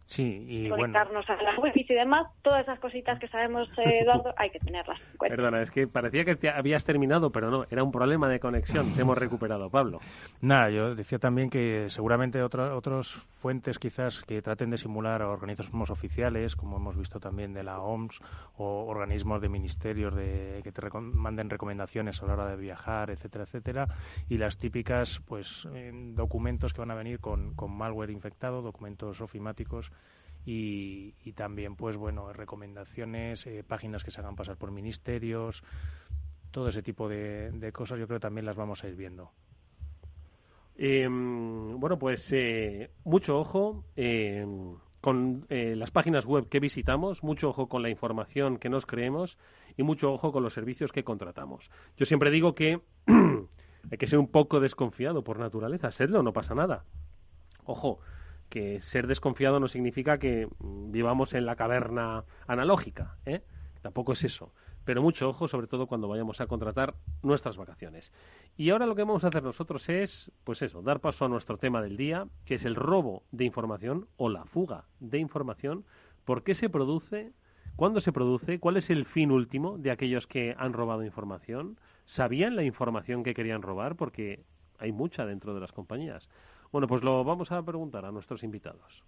[0.08, 4.32] Sí, y conectarnos a la wifi y demás, todas esas cositas que sabemos, eh, Eduardo,
[4.38, 5.36] hay que tenerlas en cuenta.
[5.36, 8.94] Perdona, es que parecía que habías terminado, pero no, era un problema de conexión.
[8.94, 10.00] Te hemos recuperado, Pablo.
[10.40, 15.28] Nada, yo decía también que seguramente otras otros fuentes quizás que traten de simular a
[15.28, 18.18] organismos oficiales, como hemos visto también de la OMS,
[18.56, 23.44] o organismos de ministerios de, que te manden recomendaciones a la hora de viajar, etcétera,
[23.44, 23.86] etcétera,
[24.30, 25.68] y las típicas pues
[26.14, 29.92] documentos que van a venir con, con malware infectado, documentos ofimáticos
[30.50, 35.62] y, también, pues bueno, recomendaciones, eh, páginas que se hagan pasar por ministerios,
[36.50, 39.30] todo ese tipo de, cosas yo creo que también las vamos a ir viendo.
[40.76, 47.50] Em, bueno, pues eh, mucho ojo em, con eh, las páginas web que visitamos, mucho
[47.50, 49.36] ojo con la información que nos creemos
[49.76, 51.70] y mucho ojo con los servicios que contratamos.
[51.98, 56.54] Yo siempre digo que hay que ser un poco desconfiado por naturaleza, serlo, no pasa
[56.54, 56.84] nada.
[57.64, 57.98] Ojo,
[58.48, 63.42] que ser desconfiado no significa que vivamos en la caverna analógica, ¿eh?
[63.82, 64.52] Tampoco es eso.
[64.84, 68.10] Pero mucho ojo, sobre todo cuando vayamos a contratar nuestras vacaciones.
[68.56, 71.58] Y ahora lo que vamos a hacer nosotros es, pues eso, dar paso a nuestro
[71.58, 75.84] tema del día, que es el robo de información o la fuga de información.
[76.24, 77.32] ¿Por qué se produce?
[77.76, 78.58] ¿Cuándo se produce?
[78.58, 81.78] ¿Cuál es el fin último de aquellos que han robado información?
[82.06, 83.94] ¿Sabían la información que querían robar?
[83.94, 84.42] Porque
[84.78, 86.28] hay mucha dentro de las compañías.
[86.70, 89.02] Bueno, pues lo vamos a preguntar a nuestros invitados.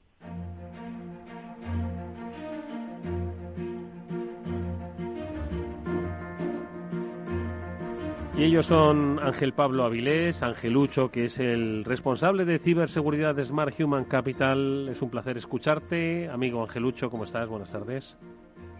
[8.37, 13.79] Y ellos son Ángel Pablo Avilés, Angelucho, que es el responsable de ciberseguridad de Smart
[13.79, 14.89] Human Capital.
[14.89, 16.31] Es un placer escucharte.
[16.31, 17.47] Amigo Angelucho, ¿cómo estás?
[17.51, 18.17] Buenas tardes.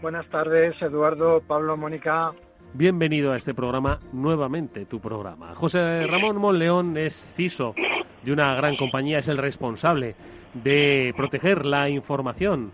[0.01, 2.31] Buenas tardes, Eduardo, Pablo, Mónica.
[2.73, 5.53] Bienvenido a este programa, nuevamente tu programa.
[5.53, 7.75] José Ramón Monleón es CISO
[8.23, 10.15] de una gran compañía, es el responsable
[10.53, 12.71] de proteger la información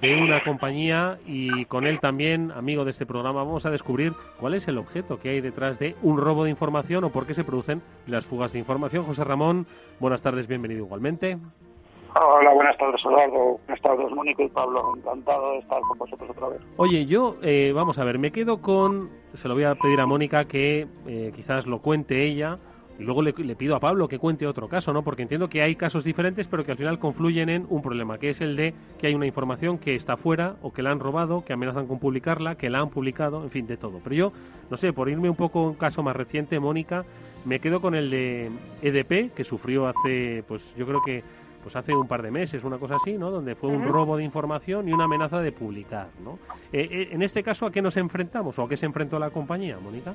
[0.00, 4.54] de una compañía y con él también, amigo de este programa, vamos a descubrir cuál
[4.54, 7.44] es el objeto que hay detrás de un robo de información o por qué se
[7.44, 9.04] producen las fugas de información.
[9.04, 9.66] José Ramón,
[9.98, 11.38] buenas tardes, bienvenido igualmente.
[12.14, 13.58] Hola, buenas tardes, Eduardo.
[13.66, 14.94] Buenas tardes, Mónica y Pablo.
[14.96, 16.60] Encantado de estar con vosotros otra vez.
[16.76, 19.10] Oye, yo, eh, vamos a ver, me quedo con.
[19.34, 22.58] Se lo voy a pedir a Mónica que eh, quizás lo cuente ella.
[22.98, 25.02] Y luego le, pido a Pablo que cuente otro caso, ¿no?
[25.02, 28.30] Porque entiendo que hay casos diferentes, pero que al final confluyen en un problema, que
[28.30, 31.44] es el de que hay una información que está fuera o que la han robado,
[31.44, 34.00] que amenazan con publicarla, que la han publicado, en fin, de todo.
[34.02, 34.32] Pero yo,
[34.68, 37.04] no sé, por irme un poco a un caso más reciente, Mónica,
[37.44, 38.50] me quedo con el de
[38.82, 41.22] EDP, que sufrió hace, pues yo creo que
[41.62, 43.30] pues hace un par de meses, una cosa así, ¿no?
[43.30, 46.38] Donde fue un robo de información y una amenaza de publicar, ¿no?
[46.72, 49.30] Eh, eh, en este caso, ¿a qué nos enfrentamos o a qué se enfrentó la
[49.30, 50.14] compañía, Mónica?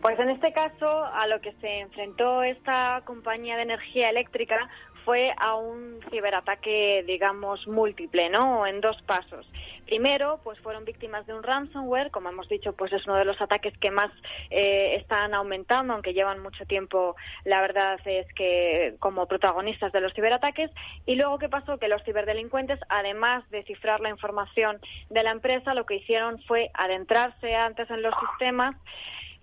[0.00, 4.68] Pues en este caso, a lo que se enfrentó esta compañía de energía eléctrica
[5.04, 8.66] fue a un ciberataque, digamos, múltiple, ¿no?
[8.66, 9.46] En dos pasos.
[9.86, 13.40] Primero, pues fueron víctimas de un ransomware, como hemos dicho, pues es uno de los
[13.40, 14.10] ataques que más
[14.50, 20.14] eh, están aumentando, aunque llevan mucho tiempo, la verdad es que como protagonistas de los
[20.14, 20.70] ciberataques.
[21.06, 21.78] Y luego, ¿qué pasó?
[21.78, 26.70] Que los ciberdelincuentes, además de cifrar la información de la empresa, lo que hicieron fue
[26.74, 28.76] adentrarse antes en los sistemas,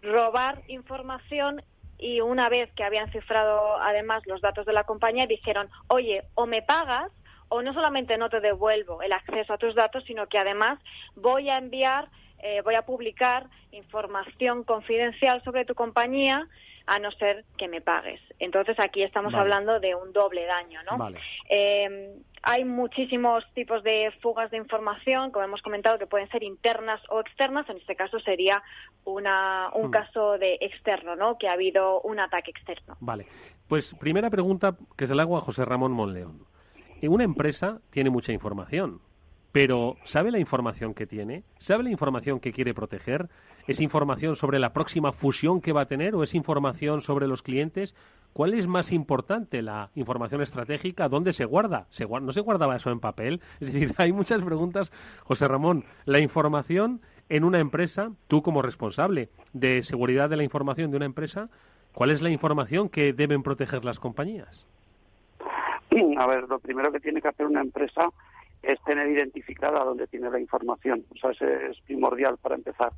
[0.02, 1.62] robar información
[1.98, 6.46] y una vez que habían cifrado además los datos de la compañía dijeron, oye, o
[6.46, 7.12] me pagas
[7.50, 10.80] o no solamente no te devuelvo el acceso a tus datos, sino que además
[11.16, 16.48] voy a enviar, eh, voy a publicar información confidencial sobre tu compañía
[16.88, 18.22] a no ser que me pagues.
[18.40, 21.10] Entonces aquí estamos hablando de un doble daño, ¿no?
[21.50, 27.02] Eh, hay muchísimos tipos de fugas de información, como hemos comentado, que pueden ser internas
[27.10, 27.70] o externas.
[27.70, 28.64] En este caso sería
[29.04, 29.92] una, un mm.
[29.92, 31.38] caso de externo, ¿no?
[31.38, 32.96] Que ha habido un ataque externo.
[33.02, 33.28] Vale.
[33.68, 36.46] Pues primera pregunta que se le hago a José Ramón Monleón.
[37.02, 39.02] Una empresa tiene mucha información,
[39.52, 41.44] pero ¿sabe la información que tiene?
[41.58, 43.30] ¿Sabe la información que quiere proteger?
[43.68, 47.42] ¿Es información sobre la próxima fusión que va a tener o es información sobre los
[47.42, 47.96] clientes?
[48.34, 51.10] ¿Cuál es más importante, la información estratégica?
[51.10, 51.88] ¿Dónde se guarda?
[51.90, 53.42] ¿Se ¿No se guardaba eso en papel?
[53.60, 54.92] Es decir, hay muchas preguntas.
[55.24, 60.92] José Ramón, la información en una empresa, tú como responsable de seguridad de la información
[60.92, 61.50] de una empresa,
[61.94, 64.66] ¿cuál es la información que deben proteger las compañías?
[66.18, 68.10] A ver, lo primero que tiene que hacer una empresa
[68.68, 71.06] es tener identificada dónde tiene la información.
[71.12, 72.92] O sea, ese es primordial para empezar.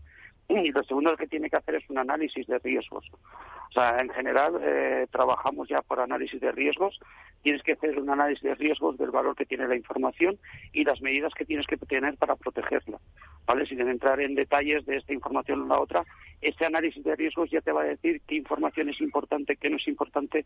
[0.48, 3.06] Y lo segundo que tiene que hacer es un análisis de riesgos.
[3.14, 7.00] O sea, en general eh, trabajamos ya por análisis de riesgos.
[7.44, 10.40] Tienes que hacer un análisis de riesgos del valor que tiene la información
[10.74, 12.98] y las medidas que tienes que tener para protegerla.
[13.46, 13.68] ¿Vale?
[13.68, 16.04] Sin entrar en detalles de esta información o la otra,
[16.42, 19.78] ese análisis de riesgos ya te va a decir qué información es importante, qué no
[19.78, 20.46] es importante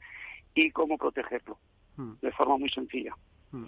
[0.53, 1.57] y cómo protegerlo.
[1.95, 2.15] Hmm.
[2.21, 3.15] De forma muy sencilla.
[3.51, 3.67] Hmm.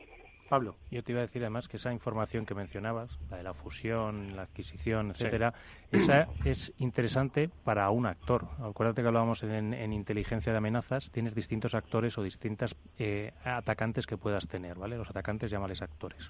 [0.50, 0.76] Pablo.
[0.92, 4.36] Yo te iba a decir además que esa información que mencionabas, la de la fusión,
[4.36, 5.54] la adquisición, etcétera,
[5.92, 8.48] esa es interesante para un actor.
[8.60, 14.18] Acuérdate que hablábamos en, inteligencia de amenazas, tienes distintos actores o distintas eh, atacantes que
[14.18, 14.98] puedas tener, ¿vale?
[14.98, 16.30] Los atacantes llámales actores.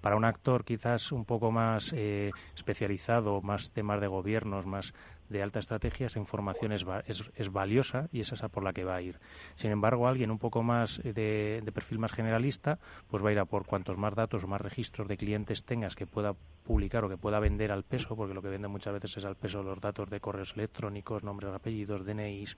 [0.00, 4.92] Para un actor quizás un poco más eh, especializado, más temas de gobiernos, más
[5.28, 8.96] de alta estrategia, esa información es, es, valiosa y es esa por la que va
[8.96, 9.18] a ir.
[9.56, 13.38] Sin embargo, alguien un poco más eh, de, perfil más generalista, pues va a ir
[13.38, 17.08] a por cuantos más datos o más registros de clientes tengas que pueda publicar o
[17.08, 19.80] que pueda vender al peso, porque lo que vende muchas veces es al peso los
[19.80, 22.56] datos de correos electrónicos, nombres, apellidos, DNIs,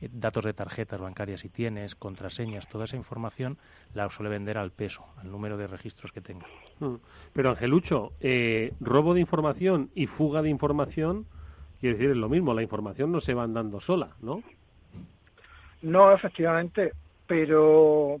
[0.00, 3.58] eh, datos de tarjetas bancarias si tienes, contraseñas, toda esa información
[3.94, 6.46] la suele vender al peso, al número de registros que tenga.
[6.80, 6.96] Mm.
[7.32, 11.26] Pero Angelucho, eh, robo de información y fuga de información
[11.80, 14.42] Quiere decir, es lo mismo, la información no se va andando sola, ¿no?
[15.82, 16.92] No, efectivamente,
[17.26, 18.18] pero,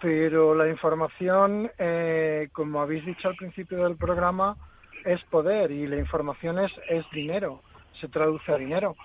[0.00, 4.56] pero la información, eh, como habéis dicho al principio del programa,
[5.04, 7.62] es poder y la información es, es dinero,
[8.00, 8.96] se traduce a dinero.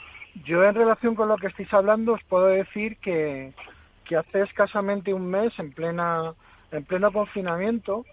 [0.45, 3.54] Yo en relación con lo que estáis hablando os puedo decir que,
[4.04, 6.34] que hace escasamente un mes, en plena
[6.71, 8.04] en pleno confinamiento,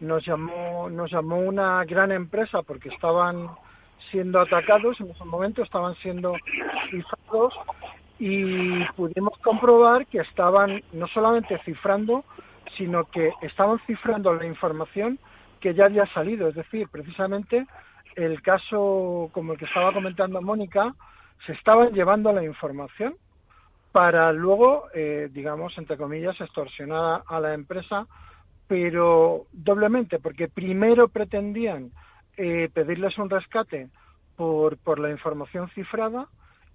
[0.00, 3.48] nos llamó nos llamó una gran empresa porque estaban
[4.10, 6.34] siendo atacados, en ese momento estaban siendo
[6.90, 7.54] cifrados
[8.18, 12.24] y pudimos comprobar que estaban no solamente cifrando,
[12.76, 15.18] sino que estaban cifrando la información
[15.60, 16.48] que ya había salido.
[16.48, 17.66] Es decir, precisamente
[18.14, 20.94] el caso como el que estaba comentando Mónica,
[21.44, 23.14] se estaban llevando la información
[23.92, 28.06] para luego, eh, digamos, entre comillas, extorsionar a la empresa,
[28.66, 31.92] pero doblemente, porque primero pretendían
[32.36, 33.88] eh, pedirles un rescate
[34.36, 36.28] por, por la información cifrada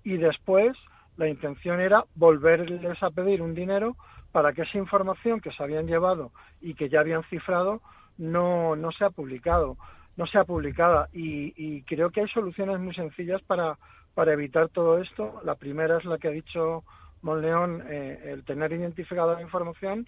[0.03, 0.75] y después
[1.17, 3.95] la intención era volverles a pedir un dinero
[4.31, 6.31] para que esa información que se habían llevado
[6.61, 7.81] y que ya habían cifrado
[8.17, 9.77] no, no sea publicado,
[10.15, 11.09] no sea publicada.
[11.13, 13.77] Y, y creo que hay soluciones muy sencillas para,
[14.13, 15.41] para evitar todo esto.
[15.43, 16.83] La primera es la que ha dicho
[17.21, 20.07] Monleón, eh, el tener identificada la información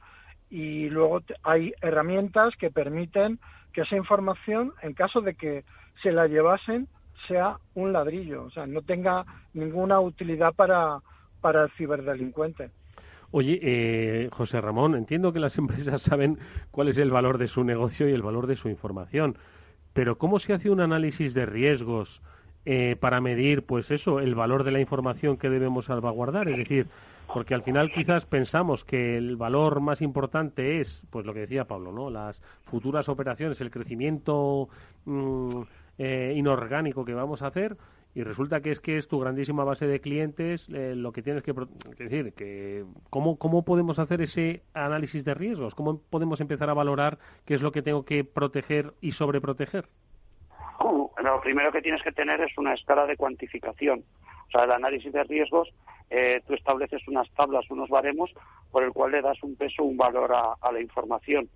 [0.50, 3.40] y luego hay herramientas que permiten
[3.74, 5.64] que esa información, en caso de que
[6.02, 6.88] se la llevasen,
[7.28, 11.00] sea un ladrillo, o sea, no tenga ninguna utilidad para,
[11.42, 12.70] para el ciberdelincuente.
[13.32, 16.38] Oye, eh, José Ramón, entiendo que las empresas saben
[16.72, 19.38] cuál es el valor de su negocio y el valor de su información,
[19.94, 22.22] pero ¿cómo se hace un análisis de riesgos
[22.66, 26.48] eh, para medir, pues eso, el valor de la información que debemos salvaguardar?
[26.48, 26.88] Es decir,
[27.32, 31.66] porque al final quizás pensamos que el valor más importante es, pues lo que decía
[31.66, 32.10] Pablo, ¿no?
[32.10, 34.70] Las futuras operaciones, el crecimiento
[35.06, 35.62] mm,
[35.98, 37.78] eh, inorgánico que vamos a hacer
[38.16, 41.42] y resulta que es que es tu grandísima base de clientes eh, lo que tienes
[41.42, 41.54] que,
[41.98, 47.18] decir que cómo cómo podemos hacer ese análisis de riesgos cómo podemos empezar a valorar
[47.46, 49.90] qué es lo que tengo que proteger y sobreproteger
[51.24, 54.04] lo primero que tienes que tener es una escala de cuantificación.
[54.48, 55.70] O sea el análisis de riesgos
[56.10, 58.32] eh, tú estableces unas tablas unos baremos
[58.72, 61.50] por el cual le das un peso un valor a, la información.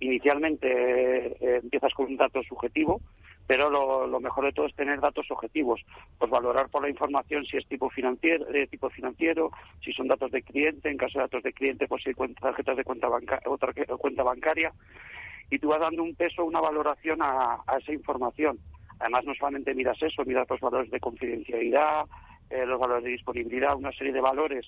[0.00, 3.00] Inicialmente eh, empiezas con un dato subjetivo
[3.46, 5.84] pero lo, mejor de todo es tener datos objetivos,
[6.18, 9.50] pues valorar por la información si es tipo financiero, de tipo financiero,
[9.84, 12.76] si son datos de cliente, en caso de datos de cliente, pues si hay tarjetas
[12.76, 13.08] de cuenta,
[13.46, 14.72] otra cuenta bancaria,
[15.50, 18.58] y tú vas dando un peso, una valoración a, esa información.
[18.98, 22.06] Además, no solamente miras eso, miras los valores de confidencialidad,
[22.50, 24.66] eh, los valores de disponibilidad, una serie de valores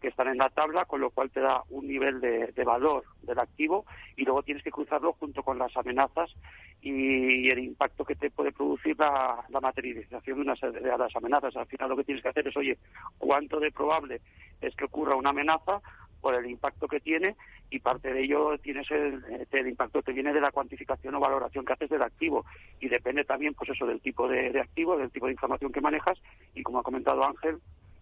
[0.00, 3.38] que están en la tabla, con lo cual te da un nivel de, valor del
[3.38, 3.84] activo
[4.16, 6.34] y luego tienes que cruzarlo junto con las amenazas
[6.80, 11.54] y, el impacto que te puede producir la, materialización de, una, de las amenazas.
[11.56, 12.78] Al final lo que tienes que hacer es, oye,
[13.18, 14.20] ¿cuánto de probable
[14.60, 15.80] es que ocurra una amenaza?
[16.20, 17.36] Por el impacto que tiene
[17.70, 21.64] y parte de ello tienes el, el impacto que viene de la cuantificación o valoración
[21.64, 22.44] que haces del activo
[22.80, 26.18] y depende también pues eso del tipo de, activo, del tipo de información que manejas
[26.54, 27.58] y como ha comentado Ángel,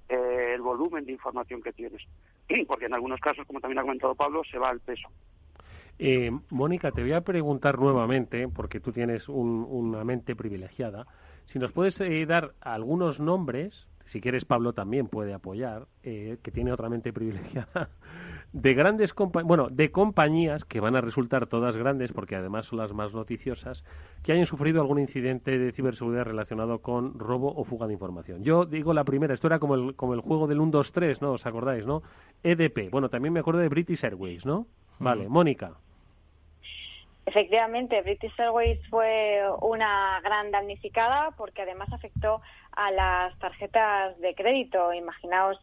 [0.09, 2.03] eh, el volumen de información que tienes.
[2.67, 5.09] Porque en algunos casos, como también ha comentado Pablo, se va al peso.
[5.99, 11.07] Eh, Mónica, te voy a preguntar nuevamente, porque tú tienes una mente privilegiada,
[11.47, 16.51] si nos puedes eh, dar algunos nombres si quieres Pablo también puede apoyar, eh, que
[16.51, 17.91] tiene otra mente privilegiada,
[18.53, 22.93] de grandes bueno, de compañías que van a resultar todas grandes, porque además son las
[22.93, 23.85] más noticiosas,
[24.23, 28.43] que hayan sufrido algún incidente de ciberseguridad relacionado con robo o fuga de información.
[28.43, 31.23] Yo digo la primera, esto era como el, como el juego del 1, 2, 3,
[31.23, 31.33] ¿no?
[31.33, 32.03] ¿Os acordáis, no?
[32.43, 34.67] EDP, bueno, también me acuerdo de British Airways, ¿no?
[34.99, 35.77] Vale, Mónica.
[37.29, 42.41] Efectivamente, British Airways fue una gran damnificada porque además afectó
[42.79, 44.93] a las tarjetas de crédito.
[44.93, 45.59] Imaginaos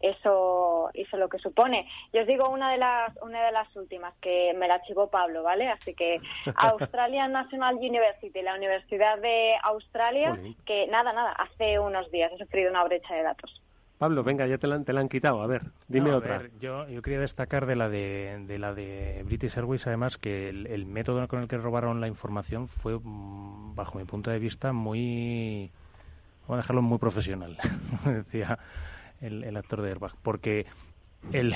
[0.00, 1.86] eso eso lo que supone.
[2.12, 5.42] Yo os digo una de las una de las últimas que me la archivó Pablo,
[5.42, 5.68] ¿vale?
[5.68, 6.20] Así que
[6.56, 12.70] Australian National University, la Universidad de Australia, que nada, nada, hace unos días ha sufrido
[12.70, 13.60] una brecha de datos.
[14.00, 15.42] Pablo, venga, ya te la, te la han quitado.
[15.42, 16.44] A ver, dime otra.
[16.58, 20.86] yo, yo quería destacar de la de, de la de British Airways, además, que el,
[20.86, 25.70] método con el que robaron la información fue, mm, bajo mi punto de vista, muy...
[26.50, 27.56] Voy a dejarlo muy profesional,
[28.04, 28.58] decía
[29.20, 30.66] el, el actor de Airbag, porque
[31.30, 31.54] el,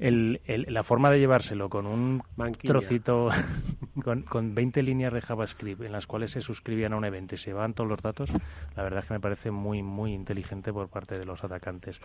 [0.00, 2.24] el, la forma de llevárselo con un
[2.60, 3.28] trocito,
[4.02, 7.38] con, con 20 líneas de JavaScript en las cuales se suscribían a un evento y
[7.38, 8.28] se van todos los datos,
[8.74, 12.00] la verdad es que me parece muy, muy inteligente por parte de los atacantes.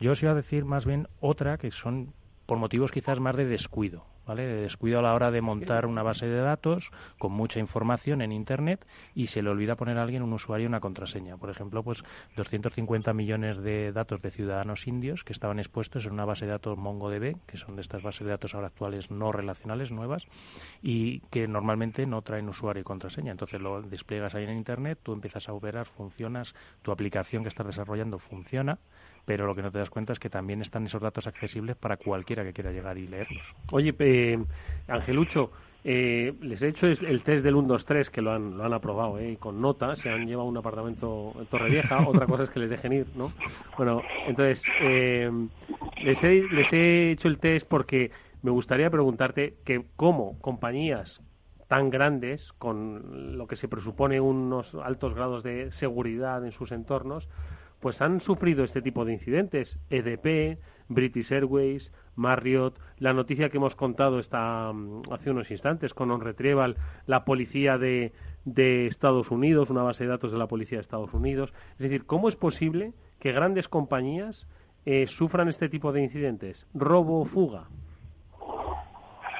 [0.00, 2.14] Yo os iba a decir más bien otra que son
[2.46, 4.06] por motivos quizás más de descuido.
[4.28, 4.46] ¿Vale?
[4.46, 8.30] De descuido a la hora de montar una base de datos con mucha información en
[8.30, 11.38] Internet y se le olvida poner a alguien un usuario y una contraseña.
[11.38, 12.04] Por ejemplo, pues
[12.36, 16.76] 250 millones de datos de ciudadanos indios que estaban expuestos en una base de datos
[16.76, 20.26] MongoDB, que son de estas bases de datos ahora actuales no relacionales, nuevas,
[20.82, 23.32] y que normalmente no traen usuario y contraseña.
[23.32, 27.66] Entonces lo despliegas ahí en Internet, tú empiezas a operar, funcionas, tu aplicación que estás
[27.66, 28.78] desarrollando funciona
[29.28, 31.98] pero lo que no te das cuenta es que también están esos datos accesibles para
[31.98, 33.42] cualquiera que quiera llegar y leerlos.
[33.72, 34.42] Oye, eh,
[34.88, 35.50] Angelucho,
[35.84, 38.72] eh, les he hecho el test del 1, 2, 3, que lo han, lo han
[38.72, 42.60] aprobado, eh, con nota, se han llevado un apartamento en Torrevieja, otra cosa es que
[42.60, 43.30] les dejen ir, ¿no?
[43.76, 45.30] Bueno, entonces, eh,
[46.02, 48.10] les, he, les he hecho el test porque
[48.40, 51.20] me gustaría preguntarte que cómo compañías
[51.66, 57.28] tan grandes, con lo que se presupone unos altos grados de seguridad en sus entornos,
[57.80, 59.78] pues han sufrido este tipo de incidentes.
[59.90, 60.58] EDP,
[60.88, 66.20] British Airways, Marriott, la noticia que hemos contado está mm, hace unos instantes con On
[66.20, 66.76] Retrieval,
[67.06, 68.12] la policía de,
[68.44, 71.52] de Estados Unidos, una base de datos de la policía de Estados Unidos.
[71.72, 74.48] Es decir, ¿cómo es posible que grandes compañías
[74.84, 76.66] eh, sufran este tipo de incidentes?
[76.74, 77.68] ¿Robo o fuga?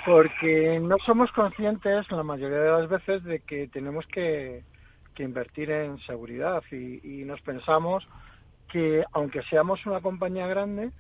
[0.07, 4.63] Porque no somos conscientes la mayoría de las veces de que tenemos que,
[5.15, 8.07] que invertir en seguridad y, y nos pensamos
[8.69, 10.91] que aunque seamos una compañía grande,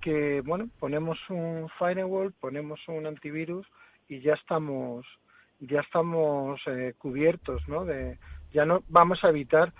[0.00, 3.66] que bueno, ponemos un firewall, ponemos un antivirus
[4.08, 5.06] y ya estamos
[5.60, 7.84] ya estamos eh, cubiertos, ¿no?
[7.84, 8.18] De,
[8.52, 9.72] ya no vamos a evitar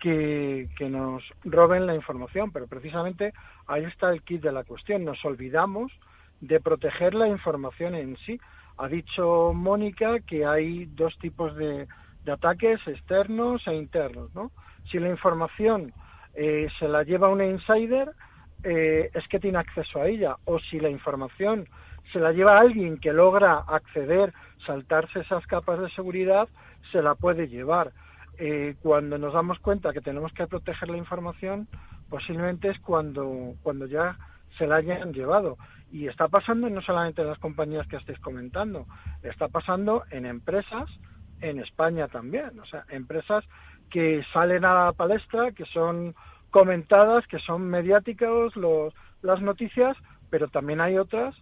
[0.00, 3.32] que, que nos roben la información, pero precisamente
[3.66, 5.04] ahí está el kit de la cuestión.
[5.04, 5.92] Nos olvidamos
[6.40, 8.40] de proteger la información en sí.
[8.78, 11.86] Ha dicho Mónica que hay dos tipos de,
[12.24, 14.50] de ataques externos e internos, ¿no?
[14.90, 15.92] Si la información
[16.36, 18.10] eh, se la lleva un insider,
[18.62, 20.36] eh, es que tiene acceso a ella.
[20.44, 21.66] O si la información
[22.12, 24.32] se la lleva alguien que logra acceder,
[24.66, 26.48] saltarse esas capas de seguridad,
[26.92, 27.92] se la puede llevar.
[28.38, 31.68] Eh, cuando nos damos cuenta que tenemos que proteger la información,
[32.10, 34.16] posiblemente es cuando, cuando ya
[34.58, 35.56] se la hayan llevado.
[35.90, 38.86] Y está pasando no solamente en las compañías que estáis comentando,
[39.22, 40.90] está pasando en empresas,
[41.40, 42.58] en España también.
[42.60, 43.44] O sea, empresas
[43.90, 46.14] que salen a la palestra, que son
[46.50, 49.96] comentadas, que son mediáticas los, las noticias,
[50.30, 51.34] pero también hay otras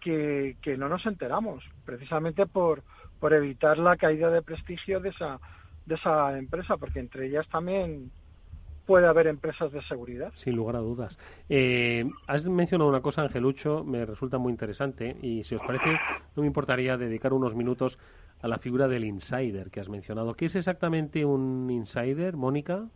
[0.00, 2.82] que, que no nos enteramos, precisamente por,
[3.20, 5.40] por evitar la caída de prestigio de esa,
[5.86, 8.10] de esa empresa, porque entre ellas también
[8.88, 10.32] puede haber empresas de seguridad.
[10.36, 11.18] Sin lugar a dudas.
[11.50, 15.90] Eh, has mencionado una cosa, Angelucho, me resulta muy interesante y si os parece,
[16.34, 17.98] no me importaría dedicar unos minutos
[18.40, 20.34] a la figura del insider que has mencionado.
[20.34, 22.86] ¿Qué es exactamente un insider, Mónica?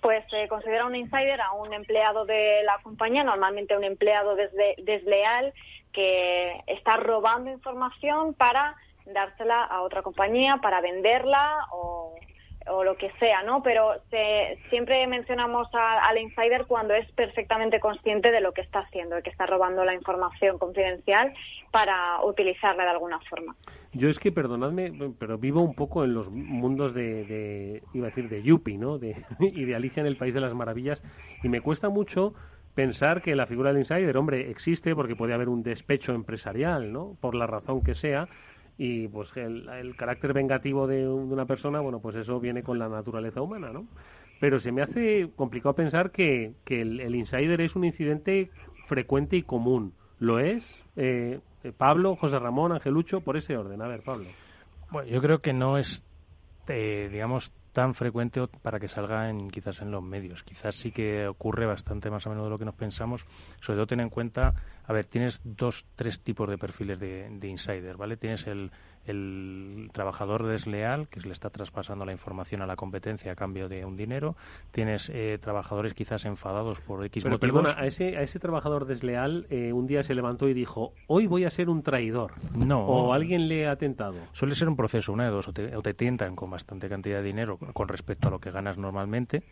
[0.00, 5.52] Pues se considera un insider a un empleado de la compañía, normalmente un empleado desleal
[5.92, 8.76] que está robando información para
[9.06, 12.14] dársela a otra compañía, para venderla o
[12.84, 13.62] lo que sea, ¿no?
[13.62, 13.94] Pero
[14.70, 19.30] siempre mencionamos al insider cuando es perfectamente consciente de lo que está haciendo, de que
[19.30, 21.32] está robando la información confidencial
[21.70, 23.54] para utilizarla de alguna forma.
[23.96, 28.28] Yo es que, perdonadme, pero vivo un poco en los mundos de, iba a decir,
[28.28, 28.98] de Yuppie, ¿no?
[28.98, 31.02] De, y de Alicia en el País de las Maravillas,
[31.42, 32.34] y me cuesta mucho
[32.74, 37.16] pensar que la figura del insider, hombre, existe porque puede haber un despecho empresarial, ¿no?
[37.20, 38.28] Por la razón que sea,
[38.78, 43.40] y pues el, carácter vengativo de, una persona, bueno, pues eso viene con la naturaleza
[43.40, 43.86] humana, ¿no?
[44.40, 48.50] Pero se me hace complicado pensar que, que el, insider es un incidente
[48.86, 49.94] frecuente y común.
[50.18, 50.64] ¿Lo es?
[50.96, 51.40] Eh,
[51.76, 53.82] Pablo, José Ramón, Angelucho, por ese orden.
[53.82, 54.26] A ver, Pablo.
[54.90, 56.04] Bueno, yo creo que no es,
[56.68, 60.42] eh, digamos, tan frecuente para que salga en, quizás en los medios.
[60.44, 63.26] Quizás sí que ocurre bastante más a menudo de lo que nos pensamos.
[63.60, 64.54] Sobre todo ten en cuenta,
[64.86, 68.16] a ver, tienes dos, tres tipos de perfiles de, de insider, ¿vale?
[68.16, 68.70] Tienes el,
[69.06, 73.84] el trabajador desleal que le está traspasando la información a la competencia a cambio de
[73.84, 74.36] un dinero.
[74.70, 77.62] Tienes eh, trabajadores quizás enfadados por X Pero motivos.
[77.62, 81.26] Perdona, a ese, a ese trabajador desleal eh, un día se levantó y dijo, hoy
[81.26, 82.32] voy a ser un traidor.
[82.56, 82.86] No.
[82.86, 84.16] O alguien le ha tentado.
[84.32, 85.48] Suele ser un proceso, una de dos.
[85.48, 88.50] O te, o te tientan con bastante cantidad de dinero con respecto a lo que
[88.50, 89.42] ganas normalmente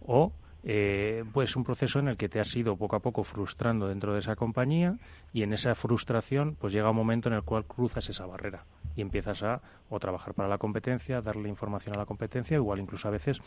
[0.00, 0.32] o
[0.64, 4.14] eh, pues un proceso en el que te has ido poco a poco frustrando dentro
[4.14, 4.96] de esa compañía
[5.32, 9.00] y en esa frustración pues llega un momento en el cual cruzas esa barrera y
[9.00, 9.60] empiezas a
[9.90, 13.40] o trabajar para la competencia, darle información a la competencia, igual incluso a veces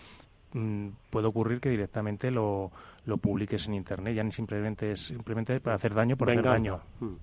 [0.53, 2.72] mm, puede ocurrir que directamente lo,
[3.05, 6.82] lo publiques en internet, ya ni simplemente es simplemente para hacer daño por hacer daño.
[6.99, 7.13] Mm.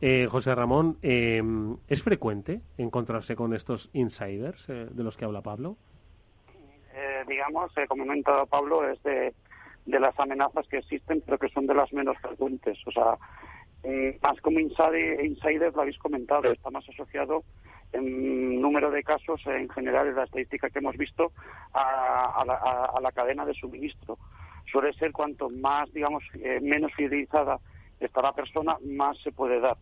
[0.00, 1.42] Eh, José Ramón, eh,
[1.88, 5.76] ¿es frecuente encontrarse con estos insiders de los que habla Pablo?
[7.26, 9.34] Digamos, eh, como ha comentado Pablo, es de,
[9.86, 12.78] las amenazas que existen, pero que son de las menos frecuentes.
[12.86, 13.16] O sea,
[13.84, 17.42] eh, más como insider, insiders lo habéis comentado, está más asociado
[17.92, 21.32] en número de casos, en general, en la estadística que hemos visto,
[21.72, 22.44] a,
[23.00, 24.18] la, cadena de suministro.
[24.70, 27.58] Suele ser cuanto más, digamos, eh, menos fidelizada
[27.98, 29.76] está la persona, más se puede dar,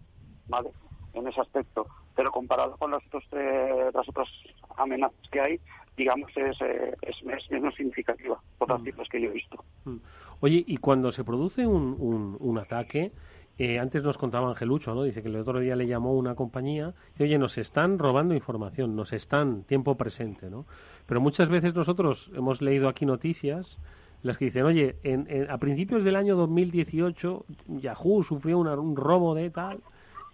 [0.49, 0.71] ¿vale?
[1.12, 1.87] En ese aspecto.
[2.14, 4.29] Pero comparado con las, otros, las otras
[4.77, 5.61] amenazas que hay,
[5.97, 8.84] digamos, es, eh, es, menos significativa por las mm.
[8.84, 9.64] cifras que yo he visto.
[9.84, 9.97] Mm.
[10.40, 13.12] Oye, y cuando se produce un, un, un ataque,
[13.59, 15.03] eh, antes nos contaba Angelucho, ¿no?
[15.03, 18.94] Dice que el otro día le llamó una compañía y, oye, nos están robando información,
[18.94, 20.66] nos están, tiempo presente, ¿no?
[21.07, 23.78] Pero muchas veces nosotros hemos leído aquí noticias
[24.22, 27.44] las que dicen, oye, en, a principios del año 2018
[27.80, 29.78] Yahoo sufrió un robo de tal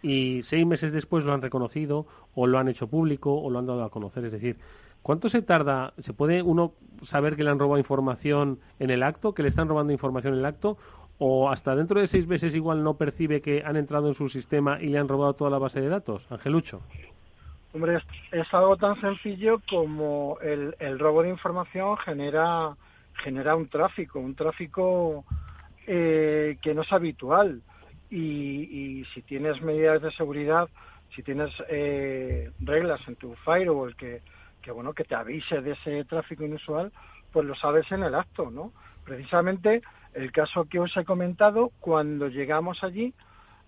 [0.03, 3.67] y seis meses después lo han reconocido o lo han hecho público o lo han
[3.67, 4.25] dado a conocer.
[4.25, 4.57] Es decir,
[5.03, 5.93] ¿Cuánto se tarda?
[5.99, 9.69] ¿Se puede uno saber que le han robado información en el acto, que le están
[9.69, 10.79] robando información en el acto?
[11.19, 14.81] ¿O hasta dentro de seis meses igual no percibe que han entrado en su sistema
[14.81, 16.25] y le han robado toda la base de datos?
[16.31, 16.83] Angelucho.
[17.75, 18.01] Hombre,
[18.31, 22.77] es, algo tan sencillo como el, robo de información genera,
[23.25, 25.25] genera un tráfico, un tráfico
[25.87, 27.63] eh, que no es habitual.
[28.11, 30.69] Y, si tienes medidas de seguridad,
[31.17, 34.21] si tienes eh, reglas en tu firewall que
[34.63, 36.93] que bueno que te avise de ese tráfico inusual,
[37.33, 38.73] pues lo sabes en el acto, ¿no?
[39.05, 39.83] Precisamente
[40.15, 43.13] el caso que os he comentado, cuando llegamos allí,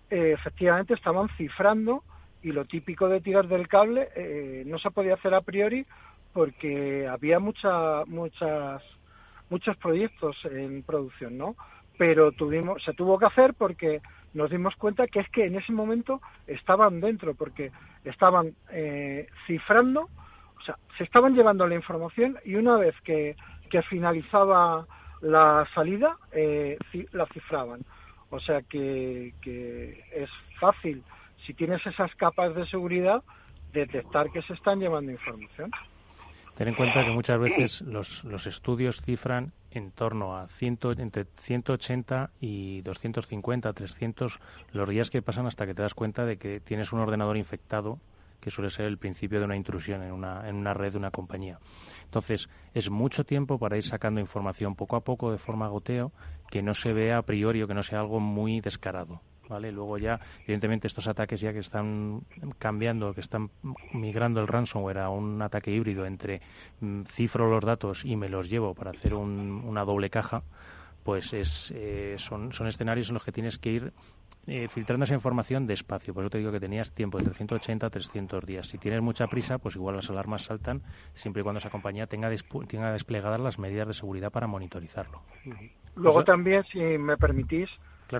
[0.09, 2.03] eh, efectivamente estaban cifrando
[2.43, 5.85] y lo típico de tirar del cable eh, no se podía hacer a priori
[6.31, 8.83] porque había mucha, muchas,
[9.49, 11.55] muchos proyectos en producción, ¿no?
[11.97, 14.01] Pero tuvimos, se tuvo que hacer porque
[14.33, 17.71] nos dimos cuenta que es que en ese momento estaban dentro, porque
[18.03, 20.09] estaban eh, cifrando
[20.65, 23.35] o sea, se estaban llevando la información y una vez que,
[23.89, 24.87] finalizaba
[25.19, 26.77] la salida, eh,
[27.11, 27.81] la cifraban.
[28.29, 29.33] O sea que,
[30.13, 31.03] es fácil,
[31.45, 33.21] si tienes esas capas de seguridad,
[33.73, 35.71] detectar que se están llevando información.
[36.57, 41.25] Ten en cuenta que muchas veces los, los estudios cifran en torno a ciento, entre
[41.41, 44.39] 180 y 250, 300
[44.71, 47.99] los días que pasan hasta que te das cuenta de que tienes un ordenador infectado
[48.45, 51.09] que suele ser el principio de una intrusión en una, en una red de una
[51.09, 51.57] compañía.
[52.03, 56.11] Entonces, es mucho tiempo para ir sacando información poco a poco de forma goteo
[56.51, 59.19] que no se vea a priori o que no sea algo muy descarado.
[59.49, 59.71] ¿Vale?
[59.71, 62.21] Luego ya, evidentemente, estos ataques ya que están
[62.59, 63.49] cambiando, que están
[63.93, 66.41] migrando el ransomware a un ataque híbrido entre
[66.81, 70.43] mm, cifro los datos y me los llevo para hacer una doble caja,
[71.03, 73.93] pues es, eh, son, son escenarios en los que tienes que ir
[74.47, 76.13] eh, filtrando esa información despacio.
[76.13, 78.67] Por eso te digo que tenías tiempo de 380 a 300 días.
[78.67, 80.81] Si tienes mucha prisa, pues igual las alarmas saltan
[81.13, 82.29] siempre y cuando esa compañía tenga,
[82.67, 85.21] tenga desplegadas las medidas de seguridad para monitorizarlo.
[85.95, 87.69] Luego también, si me permitís,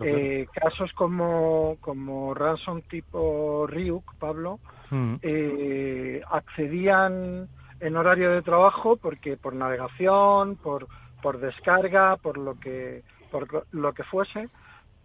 [0.01, 4.59] eh, casos como, como ransom tipo Ryuk, Pablo,
[5.21, 7.47] eh, accedían
[7.79, 10.87] en horario de trabajo porque por navegación, por,
[11.21, 14.49] por descarga, por lo que, por lo que fuese,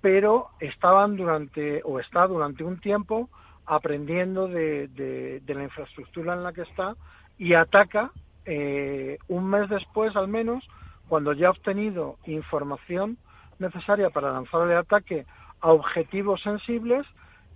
[0.01, 3.29] pero estaban durante, o está durante un tiempo,
[3.67, 6.97] aprendiendo de, de, la infraestructura en la que está
[7.39, 8.11] y ataca
[8.45, 10.67] eh, un mes después al menos,
[11.09, 13.19] cuando ya ha obtenido información
[13.59, 15.27] necesaria para lanzar el ataque
[15.61, 17.07] a objetivos sensibles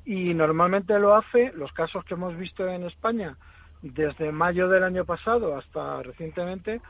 [0.05, 3.37] y normalmente lo hace, los casos que hemos visto en España
[3.83, 6.81] desde mayo del año pasado hasta recientemente,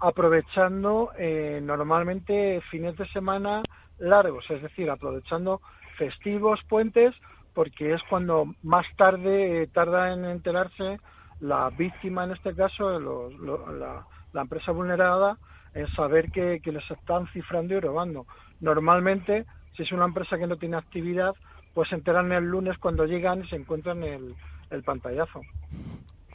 [0.00, 3.62] aprovechando eh, normalmente fines de semana
[4.04, 5.60] largos, es decir, aprovechando
[5.96, 7.14] festivos, puentes,
[7.54, 10.98] porque es cuando más tarde eh, tarda en enterarse
[11.40, 15.36] la víctima, en este caso, la, la, empresa vulnerada,
[15.74, 18.26] en saber que, que, les están cifrando y robando.
[18.60, 19.44] Normalmente,
[19.76, 21.34] si es una empresa que no tiene actividad,
[21.74, 24.34] pues se enteran el lunes cuando llegan y se encuentran el,
[24.70, 25.42] el pantallazo.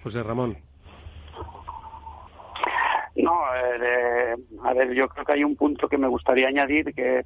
[0.04, 0.58] José Ramón.
[3.22, 7.26] No, eh, a ver, yo creo que hay un punto que me gustaría añadir que,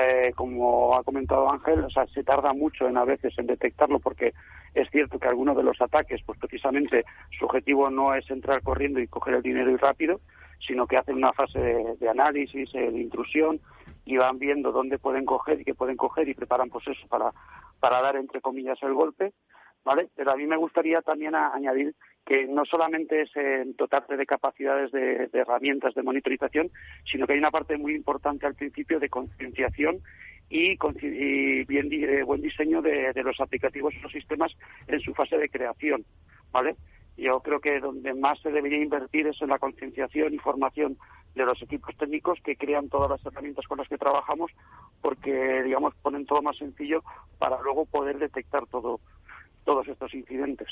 [0.00, 4.00] eh, como ha comentado Ángel, o sea, se tarda mucho en a veces en detectarlo
[4.00, 4.34] porque
[4.74, 7.04] es cierto que algunos de los ataques, pues precisamente
[7.38, 10.20] su objetivo no es entrar corriendo y coger el dinero y rápido,
[10.66, 11.60] sino que hacen una fase
[12.00, 13.60] de, análisis, eh, de intrusión
[14.04, 17.32] y van viendo dónde pueden coger y qué pueden coger y preparan pues eso para,
[17.78, 19.32] para dar entre comillas el golpe,
[19.84, 20.08] ¿vale?
[20.14, 21.94] Pero a mí me gustaría también añadir
[22.28, 26.70] que no solamente es en dotarte de capacidades de, herramientas de monitorización,
[27.10, 30.00] sino que hay una parte muy importante al principio de concienciación
[30.50, 30.76] y,
[31.64, 34.52] bien, eh, buen diseño de, los aplicativos y los sistemas
[34.88, 36.04] en su fase de creación,
[36.52, 36.76] ¿vale?
[37.16, 40.98] Yo creo que donde más se debería invertir es en la concienciación y formación
[41.34, 44.52] de los equipos técnicos que crean todas las herramientas con las que trabajamos,
[45.00, 47.02] porque, digamos, ponen todo más sencillo
[47.38, 49.00] para luego poder detectar todo,
[49.68, 50.70] todos estos incidentes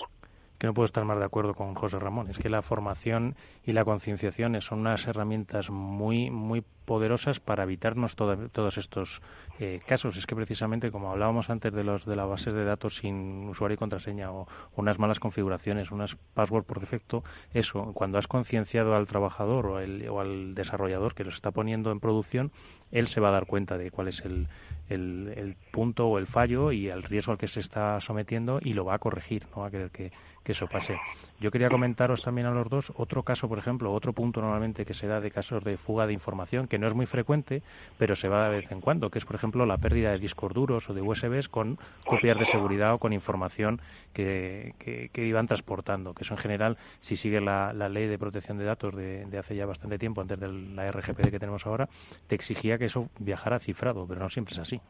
[0.58, 2.30] que no puedo estar más de acuerdo con José Ramón.
[2.30, 3.36] Es que la formación
[3.66, 9.20] y la concienciación son unas herramientas muy, muy poderosas para evitarnos todos estos
[9.60, 10.16] eh, casos.
[10.16, 13.74] Es que precisamente, como hablábamos antes de los de la base de datos sin usuario
[13.74, 17.22] y contraseña o unas malas configuraciones, unas password por defecto,
[17.52, 21.90] eso, cuando has concienciado al trabajador o, el, o al desarrollador que los está poniendo
[21.90, 22.50] en producción,
[22.92, 24.48] él se va a dar cuenta de cuál es el,
[24.88, 28.84] el, punto o el fallo y el riesgo al que se está sometiendo y lo
[28.84, 30.12] va a corregir, no va a querer que,
[30.46, 30.96] que eso pase.
[31.40, 34.94] Yo quería comentaros también a los dos otro caso, por ejemplo, otro punto normalmente que
[34.94, 37.62] se da de casos de fuga de información, que no es muy frecuente,
[37.98, 40.54] pero se va de vez en cuando, que es, por ejemplo, la pérdida de discos
[40.54, 43.80] duros o de USBs con copias de seguridad o con información
[44.12, 48.64] que, que, iban transportando, que eso en general, si sigue la, ley de protección de
[48.64, 51.88] datos de, de, hace ya bastante tiempo, antes de la RGPD que tenemos ahora,
[52.28, 54.80] te exigía que eso viajara cifrado, pero no siempre es así.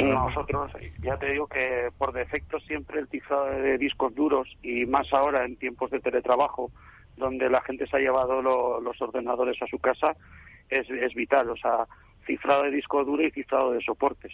[0.00, 5.12] Nosotros, ya te digo que por defecto siempre el cifrado de discos duros y más
[5.12, 6.70] ahora en tiempos de teletrabajo,
[7.16, 10.14] donde la gente se ha llevado los ordenadores a su casa,
[10.68, 11.50] es, es vital.
[11.50, 11.86] O sea,
[12.26, 14.32] cifrado de disco duro y cifrado de soportes.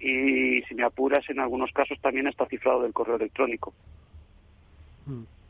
[0.00, 3.72] Y si me apuras, en algunos casos también está cifrado del correo electrónico.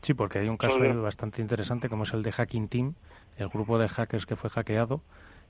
[0.01, 2.93] Sí, porque hay un caso bastante interesante como es el de Hacking Team,
[3.37, 5.01] el grupo de hackers que fue hackeado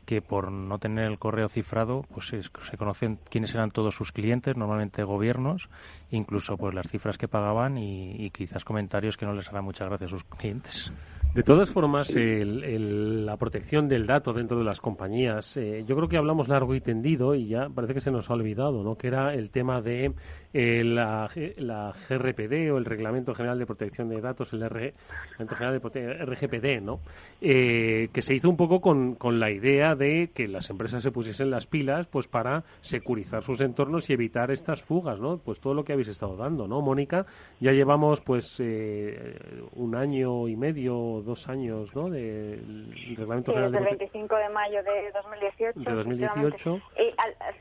[0.07, 4.55] que por no tener el correo cifrado, pues se, conocen quiénes eran todos sus clientes,
[4.55, 5.67] normalmente gobiernos,
[6.11, 10.07] incluso pues las cifras que pagaban y, quizás comentarios que no les harán mucha gracia
[10.07, 10.93] a sus clientes.
[11.33, 16.17] De todas formas, la protección del dato dentro de las compañías, eh, yo creo que
[16.17, 18.95] hablamos largo y tendido y ya parece que se nos ha olvidado, ¿no?
[18.95, 20.13] Que era el tema de
[20.53, 25.81] eh, la, la, GRPD o el Reglamento General de Protección de Datos, el Reglamento General
[25.81, 26.99] de RGPD, ¿no?
[27.41, 31.11] Eh, que se hizo un poco con, con, la idea de que las empresas se
[31.11, 35.37] pusiesen las pilas pues para securizar sus entornos y evitar estas fugas, ¿no?
[35.37, 37.25] Pues todo lo que habéis estado dando, ¿no, Mónica?
[37.59, 39.39] Ya llevamos pues eh,
[39.75, 42.09] un año y medio, dos años, ¿no?
[42.09, 45.79] Del Reglamento General desde el 25 de mayo de 2018.
[45.81, 46.81] De 2018.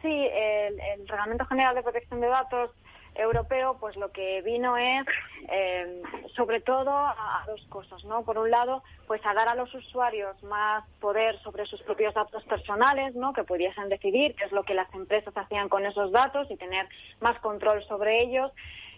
[0.03, 2.71] sí, el, el Reglamento General de Protección de Datos
[3.19, 5.07] europeo, pues lo que vino es,
[5.49, 6.03] eh,
[6.35, 8.25] sobre todo, a, dos cosas, ¿no?
[8.25, 12.45] Por un lado, pues a dar a los usuarios más poder sobre sus propios datos
[12.45, 13.33] personales, ¿no?
[13.33, 16.89] Que pudiesen decidir qué es lo que las empresas hacían con esos datos y tener
[17.21, 18.53] más control sobre ellos.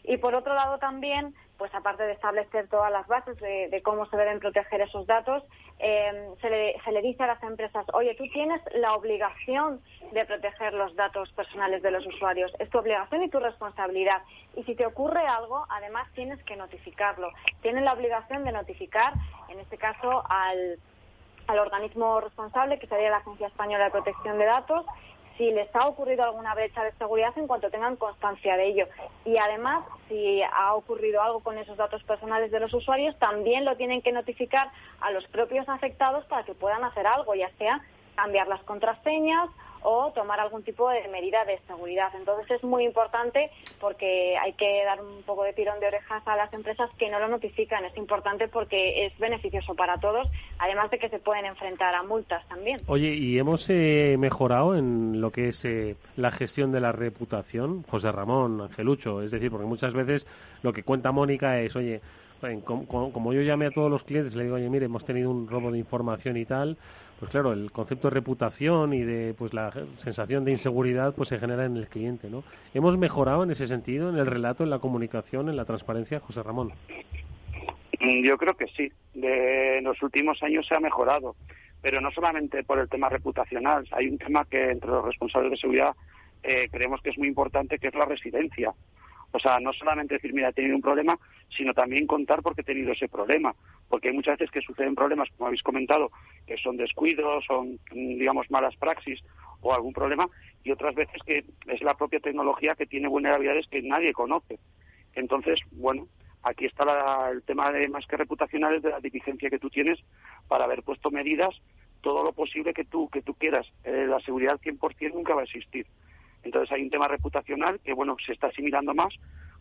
[0.09, 4.17] Y por otro lado también, pues aparte de establecer todas las bases de, cómo se
[4.17, 5.45] deben proteger esos datos,
[5.79, 9.83] eh, se, le, se le dice a las empresas, oye, tú tienes la obligación
[10.13, 12.51] de proteger los datos personales de los usuarios.
[12.59, 14.23] Es tu obligación y tu responsabilidad.
[14.57, 17.29] Y si te ocurre algo, además tienes que notificarlo.
[17.61, 19.13] Tienen la obligación de notificar,
[19.51, 20.79] en este caso, al,
[21.49, 24.87] al organismo responsable, que sería la Agencia Española de Protección de Datos,
[25.39, 28.87] si les ha ocurrido alguna brecha de seguridad en cuanto tengan constancia de ello.
[29.25, 33.77] Y además, si ha ocurrido algo con esos datos personales de los usuarios, también lo
[33.77, 34.69] tienen que notificar
[35.01, 37.81] a los propios afectados para que puedan hacer algo, ya sea
[38.17, 39.49] cambiar las contraseñas
[39.83, 42.11] o tomar algún tipo de medida de seguridad.
[42.17, 43.51] Entonces es muy importante
[43.81, 47.19] porque hay que dar un poco de tirón de orejas a las empresas que no
[47.19, 47.85] lo notifican.
[47.85, 52.47] Es importante porque es beneficioso para todos, además de que se pueden enfrentar a multas
[52.49, 52.81] también.
[52.87, 57.85] Oye, ¿y hemos eh, mejorado en lo que es eh, la gestión de la reputación?
[57.85, 60.27] José Ramón, Angelucho, es decir, porque muchas veces
[60.63, 62.01] lo que cuenta Mónica es, oye,
[62.65, 65.71] como, yo llamé a todos los clientes, le digo, oye, mire, hemos tenido un robo
[65.71, 66.77] de información y tal,
[67.19, 71.39] pues claro, el concepto de reputación y de pues la sensación de inseguridad pues se
[71.39, 72.45] genera en el cliente, ¿no?
[72.75, 76.43] ¿Hemos mejorado en ese sentido, en el relato, en la comunicación, en la transparencia, José
[76.43, 76.73] Ramón?
[78.01, 78.93] Mm, yo creo que sí.
[79.15, 81.35] De, en los últimos años se ha mejorado,
[81.83, 83.85] pero no solamente por el tema reputacional.
[83.93, 85.97] Hay un tema que entre los responsables de seguridad
[86.43, 88.73] eh, creemos que es muy importante, que es la residencia.
[89.33, 91.19] O sea, no solamente decir, mira, he tenido un problema,
[91.49, 93.55] sino también contar por qué he tenido ese problema.
[93.89, 96.11] Porque hay muchas veces que suceden problemas, como habéis comentado,
[96.47, 99.23] que son descuidos, son, digamos, malas praxis
[99.61, 100.29] o algún problema,
[100.65, 104.59] y otras veces que es la propia tecnología que tiene vulnerabilidades que nadie conoce.
[105.15, 106.07] Entonces, bueno,
[106.43, 109.99] aquí está el tema de más que reputacionales de la diligencia que tú tienes
[110.47, 111.55] para haber puesto medidas
[112.01, 113.67] todo lo posible que tú que tú quieras.
[113.85, 115.87] Eh, la seguridad 100% nunca va a existir.
[116.43, 119.15] Entonces hay un tema reputacional que, bueno, se está asimilando más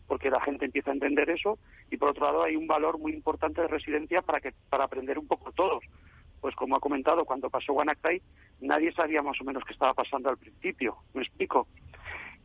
[0.06, 1.58] porque la gente empieza a entender eso
[1.90, 5.18] y por otro lado hay un valor muy importante de residencia para que para aprender
[5.18, 5.84] un poco todos.
[6.40, 8.22] Pues como ha comentado, cuando pasó WannaCry,
[8.60, 11.66] nadie sabía más o menos qué estaba pasando al principio, me explico.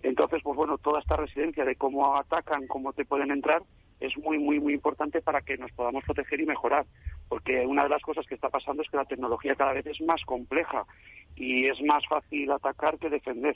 [0.01, 3.63] Entonces, pues bueno, toda esta residencia de cómo atacan, cómo te pueden entrar,
[4.01, 6.85] es muy, muy, muy importante para que nos podamos proteger y mejorar.
[7.29, 10.01] Porque una de las cosas que está pasando es que la tecnología cada vez es
[10.01, 10.85] más compleja
[11.35, 13.55] y es más fácil atacar que defender.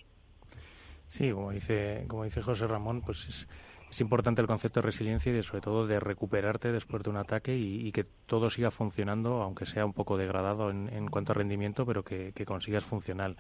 [1.09, 5.41] Sí, como dice, como dice José Ramón, pues es, importante el concepto de resiliencia y
[5.43, 9.85] sobre todo de recuperarte después de un ataque y, que todo siga funcionando, aunque sea
[9.85, 13.37] un poco degradado en, cuanto a rendimiento, pero que, consigas funcional.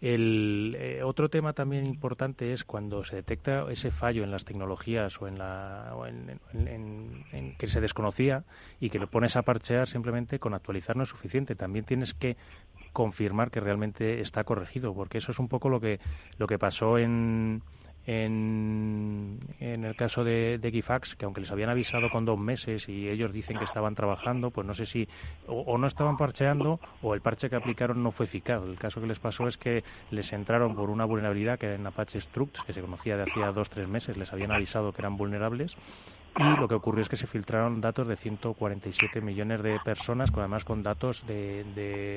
[0.00, 5.18] El eh, otro tema también importante es cuando se detecta ese fallo en las tecnologías
[5.22, 5.90] o en la
[6.52, 8.44] en, que se desconocía
[8.78, 11.54] y que lo pones a parchear simplemente con actualizar no es suficiente.
[11.54, 12.36] También tienes que
[12.96, 16.00] confirmar que realmente está corregido, porque eso es un poco lo que
[16.38, 17.60] lo que pasó en
[18.06, 22.88] en, en el caso de, de Gifax, que aunque les habían avisado con dos meses
[22.88, 25.08] y ellos dicen que estaban trabajando, pues no sé si
[25.46, 28.62] o, no estaban parcheando o el parche que aplicaron no fue eficaz.
[28.62, 31.86] El caso que les pasó es que les entraron por una vulnerabilidad que era en
[31.86, 35.16] Apache Struct, que se conocía de hacía dos tres meses, les habían avisado que eran
[35.16, 35.76] vulnerables
[36.38, 40.40] y lo que ocurrió es que se filtraron datos de 147 millones de personas, con,
[40.40, 42.16] además con datos de,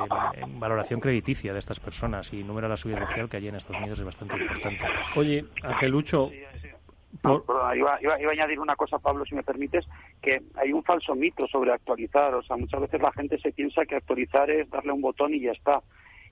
[0.59, 3.79] valoración crediticia de estas personas y número de la seguridad social que allí en Estados
[3.79, 4.83] Unidos es bastante importante.
[5.15, 6.31] Oye, Angelucho...
[6.33, 9.87] iba, iba, a añadir una cosa, Pablo, si me permites,
[10.21, 12.33] que hay un falso mito sobre actualizar.
[12.35, 15.41] O sea, muchas veces la gente se piensa que actualizar es darle un botón y
[15.41, 15.81] ya está.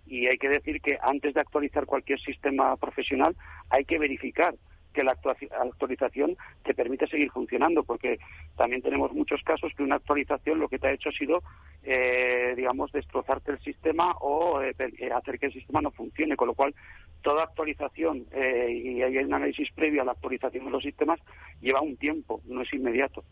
[0.05, 3.35] Y hay que decir que antes de actualizar cualquier sistema profesional
[3.69, 4.55] hay que verificar
[4.97, 8.17] que la actualización te permite seguir funcionando, porque
[8.55, 11.43] también tenemos muchos casos que una actualización lo que te ha hecho ha sido,
[11.83, 16.47] eh, digamos, destrozarte el sistema o eh, eh, hacer que el sistema no funcione, con
[16.47, 16.73] lo cual
[17.21, 21.19] toda actualización, y hay un análisis previo a la actualización de los sistemas,
[21.61, 23.23] lleva un tiempo, no es inmediato.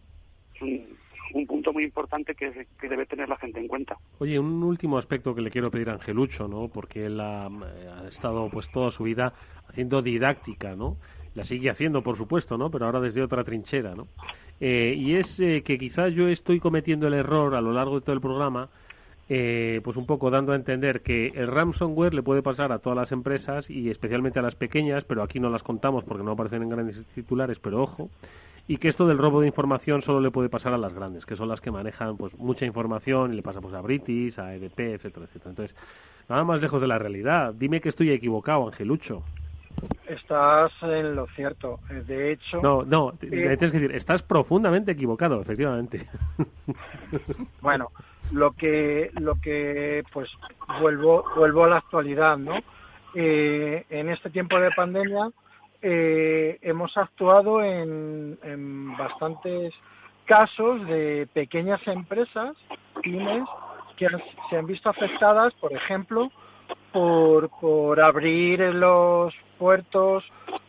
[0.53, 3.97] Es un, punto muy importante que, debe tener la gente en cuenta.
[4.19, 6.67] Oye, un último aspecto que le quiero pedir a Angelucho, ¿no?
[6.67, 9.33] Porque él ha, ha estado pues toda su vida
[9.67, 10.97] haciendo didáctica, ¿no?
[11.35, 12.71] La sigue haciendo, por supuesto, ¿no?
[12.71, 14.07] Pero ahora desde otra trinchera, ¿no?
[14.59, 18.01] Eh, y es eh, que quizás yo estoy cometiendo el error a lo largo de
[18.01, 18.69] todo el programa,
[19.27, 22.95] eh, pues un poco dando a entender que el ransomware le puede pasar a todas
[22.95, 26.63] las empresas y especialmente a las pequeñas, pero aquí no las contamos porque no aparecen
[26.63, 28.09] en grandes titulares, pero ojo,
[28.67, 31.35] y que esto del robo de información solo le puede pasar a las grandes, que
[31.35, 34.79] son las que manejan pues mucha información y le pasa pues a British, a EDP,
[34.79, 35.49] etcétera, etcétera.
[35.49, 35.75] Entonces,
[36.29, 37.53] nada más lejos de la realidad.
[37.53, 39.23] Dime que estoy equivocado, Angelucho.
[40.07, 41.79] Estás en lo cierto.
[41.89, 42.61] Eh, de hecho.
[42.61, 46.07] No, no, tienes que decir, estás profundamente equivocado, efectivamente.
[47.61, 47.91] Bueno,
[48.31, 50.29] lo que, lo que, pues,
[50.79, 52.59] vuelvo, vuelvo a la actualidad, ¿no?
[53.13, 55.29] Eh, en este tiempo de pandemia
[55.81, 59.73] eh, hemos actuado en, en bastantes
[60.25, 62.55] casos de pequeñas empresas,
[63.01, 63.43] pymes,
[63.95, 64.07] que
[64.49, 66.31] se han visto afectadas, por ejemplo,
[66.95, 70.23] por, por abrir los puertos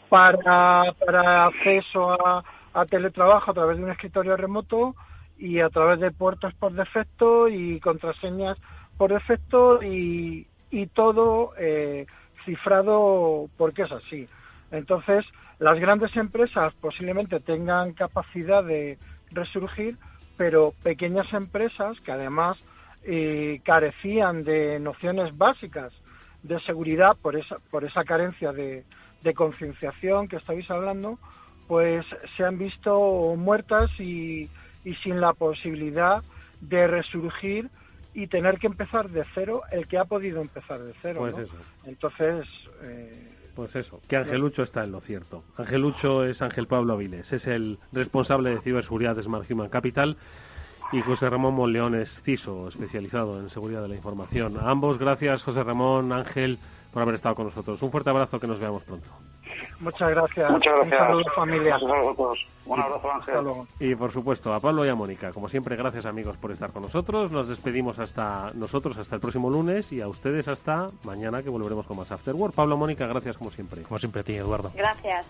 [0.08, 2.10] para, para acceso
[2.74, 4.96] a, teletrabajo a través de un escritorio remoto
[5.38, 8.58] y a través de puertos por defecto y contraseñas
[8.98, 12.06] por defecto y, y todo eh,
[12.44, 14.26] cifrado porque es así.
[14.72, 15.24] Entonces,
[15.60, 18.98] las grandes empresas posiblemente tengan capacidad de
[19.30, 19.96] resurgir,
[20.36, 22.58] pero pequeñas empresas que además
[23.04, 25.92] eh, carecían de nociones básicas
[26.46, 28.84] de seguridad por esa, por esa carencia de,
[29.22, 31.18] de concienciación que estáis hablando,
[31.66, 32.04] pues
[32.36, 34.48] se han visto muertas y,
[34.84, 36.22] y sin la posibilidad
[36.60, 37.68] de resurgir
[38.14, 41.20] y tener que empezar de cero el que ha podido empezar de cero.
[41.20, 41.56] Pues eso.
[41.84, 42.46] Entonces.
[42.82, 45.42] Eh, pues eso, que Angelucho está en lo cierto.
[45.56, 50.16] Angelucho es Ángel Pablo Avilés, es el responsable de ciberseguridad de Smart Human Capital
[50.92, 54.56] y José Ramón Monleón es CISO, especializado en seguridad de la información.
[54.58, 56.58] A ambos, gracias José Ramón, Ángel,
[56.92, 57.82] por haber estado con nosotros.
[57.82, 59.08] Un fuerte abrazo, que nos veamos pronto.
[59.80, 60.50] Muchas gracias.
[60.50, 61.00] Muchas gracias.
[61.00, 61.78] Un saludo, familia.
[62.66, 63.46] Un abrazo, Ángel.
[63.78, 65.32] Y por supuesto, a Pablo y a Mónica.
[65.32, 67.30] Como siempre, gracias amigos por estar con nosotros.
[67.30, 71.86] Nos despedimos hasta nosotros hasta el próximo lunes y a ustedes hasta mañana que volveremos
[71.86, 72.54] con más After Work.
[72.54, 73.82] Pablo, Mónica, gracias como siempre.
[73.82, 74.72] Como siempre a ti, Eduardo.
[74.74, 75.26] Gracias.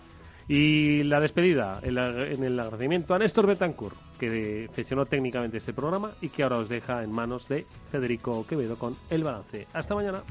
[0.47, 1.97] Y la despedida, en,
[2.43, 7.03] el agradecimiento a Néstor Betancourt, que gestionó técnicamente este programa y que ahora os deja
[7.03, 9.67] en manos de Federico Quevedo con el balance.
[9.73, 10.23] Hasta mañana.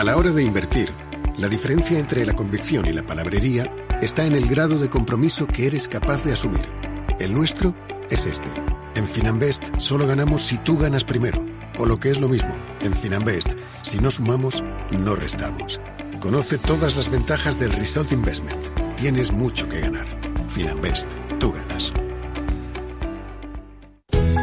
[0.00, 0.88] A la hora de invertir,
[1.40, 3.72] la diferencia entre la convicción y la palabrería
[4.02, 6.70] está en el grado de compromiso que eres capaz de asumir.
[7.18, 7.74] El nuestro
[8.10, 8.50] es este.
[8.94, 11.46] En Finanbest solo ganamos si tú ganas primero.
[11.78, 15.80] O lo que es lo mismo, en Finanbest, si no sumamos, no restamos.
[16.20, 18.62] Conoce todas las ventajas del Result Investment.
[18.98, 20.04] Tienes mucho que ganar.
[20.50, 21.90] Finanbest, tú ganas.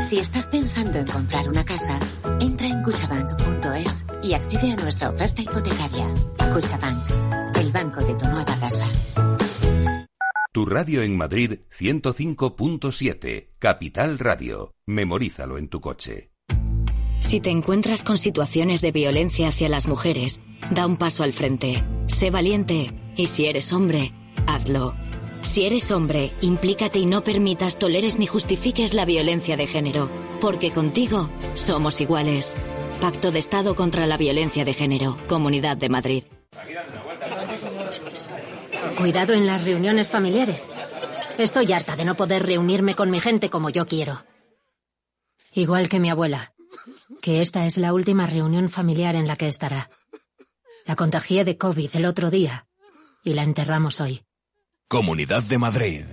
[0.02, 2.00] Si estás pensando en comprar una casa,
[2.39, 6.08] entra en cuchabank.es y accede a nuestra oferta hipotecaria.
[6.54, 8.91] Cuchabank, el banco de tu nueva casa.
[10.52, 14.74] Tu radio en Madrid 105.7, Capital Radio.
[14.88, 16.32] Memorízalo en tu coche.
[17.20, 20.41] Si te encuentras con situaciones de violencia hacia las mujeres,
[20.72, 21.84] da un paso al frente.
[22.08, 24.14] Sé valiente y si eres hombre,
[24.48, 24.95] hazlo.
[25.43, 30.10] Si eres hombre, implícate y no permitas, toleres ni justifiques la violencia de género,
[30.41, 32.56] porque contigo somos iguales.
[33.02, 36.24] Pacto de Estado contra la Violencia de Género, Comunidad de Madrid.
[38.98, 40.70] Cuidado en las reuniones familiares.
[41.38, 44.26] Estoy harta de no poder reunirme con mi gente como yo quiero.
[45.54, 46.54] Igual que mi abuela,
[47.22, 49.89] que esta es la última reunión familiar en la que estará.
[50.86, 52.68] La contagié de COVID el otro día
[53.24, 54.24] y la enterramos hoy.
[54.88, 56.06] Comunidad de Madrid.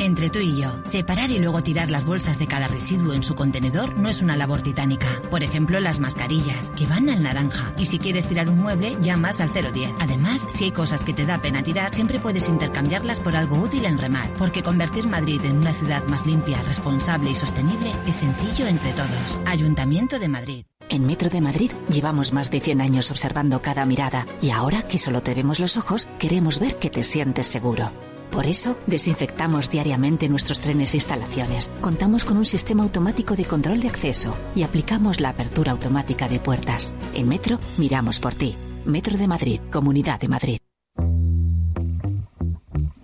[0.00, 3.34] Entre tú y yo, separar y luego tirar las bolsas de cada residuo en su
[3.34, 5.06] contenedor no es una labor titánica.
[5.28, 7.74] Por ejemplo, las mascarillas, que van al naranja.
[7.76, 9.90] Y si quieres tirar un mueble, llamas al 010.
[9.98, 13.86] Además, si hay cosas que te da pena tirar, siempre puedes intercambiarlas por algo útil
[13.86, 14.30] en Remat.
[14.38, 19.38] Porque convertir Madrid en una ciudad más limpia, responsable y sostenible es sencillo entre todos.
[19.46, 20.64] Ayuntamiento de Madrid.
[20.90, 24.98] En Metro de Madrid llevamos más de 100 años observando cada mirada y ahora que
[24.98, 27.90] solo te vemos los ojos, queremos ver que te sientes seguro.
[28.30, 31.70] Por eso, desinfectamos diariamente nuestros trenes e instalaciones.
[31.80, 36.38] Contamos con un sistema automático de control de acceso y aplicamos la apertura automática de
[36.38, 36.94] puertas.
[37.14, 38.54] En Metro, miramos por ti.
[38.84, 40.58] Metro de Madrid, Comunidad de Madrid.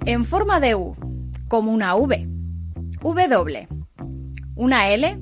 [0.07, 0.95] En forma de U,
[1.49, 2.29] como una V.
[3.03, 3.69] W.
[4.55, 5.19] Una L,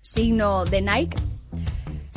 [0.00, 1.16] signo de Nike.